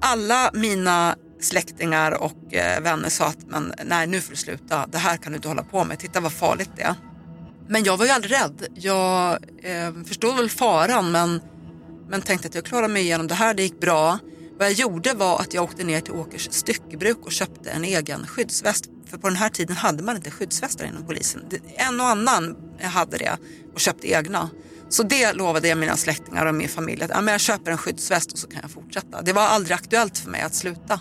Alla 0.00 0.50
mina 0.54 1.14
släktingar 1.44 2.12
och 2.12 2.54
eh, 2.54 2.80
vänner 2.80 3.08
sa 3.08 3.26
att 3.26 3.46
men, 3.46 3.74
nej 3.84 4.06
nu 4.06 4.20
får 4.20 4.30
du 4.30 4.36
sluta, 4.36 4.86
det 4.86 4.98
här 4.98 5.16
kan 5.16 5.32
du 5.32 5.36
inte 5.36 5.48
hålla 5.48 5.62
på 5.62 5.84
med, 5.84 5.98
titta 5.98 6.20
vad 6.20 6.32
farligt 6.32 6.70
det 6.76 6.82
är. 6.82 6.94
Men 7.68 7.84
jag 7.84 7.96
var 7.96 8.04
ju 8.04 8.10
aldrig 8.10 8.32
rädd. 8.32 8.66
Jag 8.74 9.38
eh, 9.62 10.04
förstod 10.06 10.36
väl 10.36 10.50
faran 10.50 11.12
men, 11.12 11.40
men 12.08 12.22
tänkte 12.22 12.48
att 12.48 12.54
jag 12.54 12.64
klarar 12.64 12.88
mig 12.88 13.02
igenom 13.02 13.26
det 13.26 13.34
här, 13.34 13.54
det 13.54 13.62
gick 13.62 13.80
bra. 13.80 14.18
Vad 14.58 14.66
jag 14.66 14.72
gjorde 14.72 15.14
var 15.14 15.40
att 15.40 15.54
jag 15.54 15.64
åkte 15.64 15.84
ner 15.84 16.00
till 16.00 16.12
Åkers 16.12 16.48
styckebruk 16.50 17.18
och 17.26 17.32
köpte 17.32 17.70
en 17.70 17.84
egen 17.84 18.26
skyddsväst. 18.26 18.84
För 19.06 19.18
på 19.18 19.28
den 19.28 19.36
här 19.36 19.48
tiden 19.48 19.76
hade 19.76 20.02
man 20.02 20.16
inte 20.16 20.30
skyddsvästar 20.30 20.84
inom 20.84 21.06
polisen. 21.06 21.40
En 21.76 22.00
och 22.00 22.06
annan 22.06 22.56
hade 22.82 23.18
det 23.18 23.38
och 23.74 23.80
köpte 23.80 24.10
egna. 24.10 24.50
Så 24.88 25.02
det 25.02 25.32
lovade 25.32 25.68
jag 25.68 25.78
mina 25.78 25.96
släktingar 25.96 26.46
och 26.46 26.54
min 26.54 26.68
familj 26.68 27.02
att 27.02 27.10
ja, 27.10 27.20
men 27.20 27.32
jag 27.32 27.40
köper 27.40 27.70
en 27.70 27.78
skyddsväst 27.78 28.32
och 28.32 28.38
så 28.38 28.46
kan 28.46 28.60
jag 28.62 28.70
fortsätta. 28.70 29.22
Det 29.22 29.32
var 29.32 29.42
aldrig 29.42 29.74
aktuellt 29.74 30.18
för 30.18 30.30
mig 30.30 30.42
att 30.42 30.54
sluta. 30.54 31.00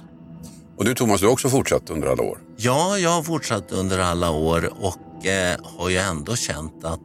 Och 0.82 0.86
du 0.86 0.96
Thomas, 0.96 1.20
du 1.20 1.26
har 1.26 1.34
också 1.34 1.50
fortsatt 1.50 1.90
under 1.90 2.08
alla 2.08 2.24
år? 2.24 2.40
Ja, 2.58 2.98
jag 2.98 3.10
har 3.10 3.24
fortsatt 3.24 3.72
under 3.72 4.00
alla 4.00 4.32
år 4.32 4.74
och 4.80 5.26
eh, 5.26 5.58
har 5.64 5.90
ju 5.90 5.98
ändå 5.98 6.36
känt 6.36 6.86
att, 6.86 7.02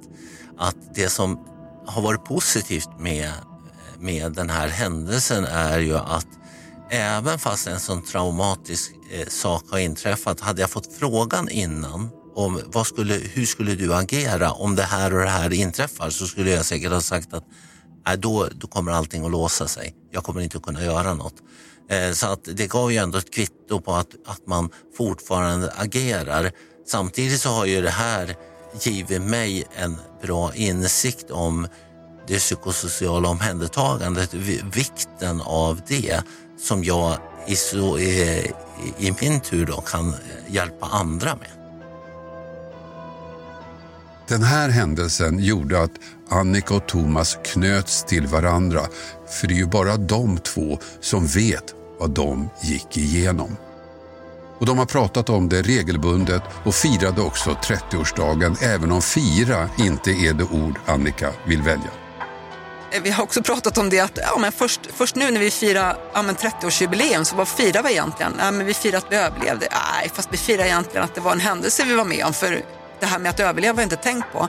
att 0.58 0.94
det 0.94 1.08
som 1.08 1.38
har 1.86 2.02
varit 2.02 2.24
positivt 2.24 2.88
med, 2.98 3.32
med 3.98 4.32
den 4.32 4.50
här 4.50 4.68
händelsen 4.68 5.44
är 5.44 5.78
ju 5.78 5.96
att 5.96 6.26
även 6.90 7.38
fast 7.38 7.66
en 7.66 7.80
sån 7.80 8.02
traumatisk 8.02 8.92
eh, 9.12 9.26
sak 9.28 9.64
har 9.70 9.78
inträffat, 9.78 10.40
hade 10.40 10.60
jag 10.60 10.70
fått 10.70 10.92
frågan 10.98 11.48
innan 11.48 12.08
om 12.34 12.60
vad 12.66 12.86
skulle, 12.86 13.14
hur 13.14 13.46
skulle 13.46 13.74
du 13.74 13.94
agera 13.94 14.52
om 14.52 14.76
det 14.76 14.82
här 14.82 15.14
och 15.14 15.20
det 15.20 15.30
här 15.30 15.52
inträffar 15.52 16.10
så 16.10 16.26
skulle 16.26 16.50
jag 16.50 16.64
säkert 16.64 16.92
ha 16.92 17.00
sagt 17.00 17.34
att 17.34 17.44
äh, 18.08 18.14
då, 18.14 18.48
då 18.54 18.66
kommer 18.66 18.92
allting 18.92 19.24
att 19.24 19.30
låsa 19.30 19.68
sig. 19.68 19.94
Jag 20.10 20.24
kommer 20.24 20.40
inte 20.40 20.56
att 20.56 20.64
kunna 20.64 20.84
göra 20.84 21.14
något. 21.14 21.34
Eh, 21.88 22.12
så 22.12 22.26
att 22.26 22.48
det 22.52 22.66
gav 22.66 22.92
ju 22.92 22.98
ändå 22.98 23.18
ett 23.18 23.30
kvitto 23.30 23.80
på 23.80 23.92
att, 23.92 24.08
att 24.26 24.46
man 24.46 24.70
fortfarande 24.96 25.72
agerar. 25.76 26.50
Samtidigt 26.86 27.40
så 27.40 27.48
har 27.48 27.66
ju 27.66 27.82
det 27.82 27.90
här 27.90 28.36
givit 28.80 29.22
mig 29.22 29.66
en 29.74 29.96
bra 30.22 30.54
insikt 30.54 31.30
om 31.30 31.68
det 32.26 32.38
psykosociala 32.38 33.28
omhändertagandet, 33.28 34.34
vikten 34.74 35.40
av 35.40 35.80
det 35.88 36.22
som 36.58 36.84
jag 36.84 37.18
i, 37.46 37.56
så, 37.56 37.98
i, 37.98 38.52
i 38.98 39.14
min 39.20 39.40
tur 39.40 39.66
då 39.66 39.80
kan 39.80 40.14
hjälpa 40.48 40.86
andra 40.86 41.36
med. 41.36 41.48
Den 44.28 44.42
här 44.42 44.68
händelsen 44.68 45.38
gjorde 45.38 45.82
att 45.82 45.90
Annika 46.28 46.74
och 46.74 46.88
Thomas 46.88 47.38
knöts 47.44 48.04
till 48.04 48.26
varandra. 48.26 48.80
För 49.28 49.46
det 49.46 49.54
är 49.54 49.58
ju 49.58 49.66
bara 49.66 49.96
de 49.96 50.38
två 50.38 50.78
som 51.00 51.26
vet 51.26 51.75
vad 51.98 52.10
de 52.10 52.50
gick 52.60 52.96
igenom. 52.96 53.56
Och 54.58 54.66
de 54.66 54.78
har 54.78 54.86
pratat 54.86 55.28
om 55.28 55.48
det 55.48 55.62
regelbundet 55.62 56.42
och 56.64 56.74
firade 56.74 57.20
också 57.20 57.50
30-årsdagen 57.50 58.56
även 58.62 58.92
om 58.92 59.02
fira 59.02 59.68
inte 59.78 60.10
är 60.10 60.32
det 60.32 60.44
ord 60.44 60.78
Annika 60.86 61.32
vill 61.46 61.62
välja. 61.62 61.90
Eh, 62.90 63.02
vi 63.02 63.10
har 63.10 63.24
också 63.24 63.42
pratat 63.42 63.78
om 63.78 63.90
det 63.90 64.00
att 64.00 64.18
ja, 64.22 64.38
men 64.38 64.52
först, 64.52 64.80
först 64.94 65.16
nu 65.16 65.30
när 65.30 65.40
vi 65.40 65.50
firar 65.50 65.96
ja, 66.14 66.22
30-årsjubileum 66.22 67.24
så 67.24 67.36
vad 67.36 67.48
firar 67.48 67.82
vi 67.82 67.90
egentligen? 67.90 68.32
Ja, 68.38 68.50
men 68.50 68.66
vi 68.66 68.74
firar 68.74 68.98
att 68.98 69.06
vi 69.10 69.16
överlevde. 69.16 69.68
Nej, 69.70 70.10
fast 70.14 70.28
vi 70.32 70.36
firar 70.36 70.64
egentligen 70.64 71.04
att 71.04 71.14
det 71.14 71.20
var 71.20 71.32
en 71.32 71.40
händelse 71.40 71.84
vi 71.84 71.94
var 71.94 72.04
med 72.04 72.26
om 72.26 72.32
för 72.32 72.62
det 73.00 73.06
här 73.06 73.18
med 73.18 73.30
att 73.30 73.40
överleva 73.40 73.74
har 73.74 73.82
jag 73.82 73.86
inte 73.86 73.96
tänkt 73.96 74.32
på. 74.32 74.48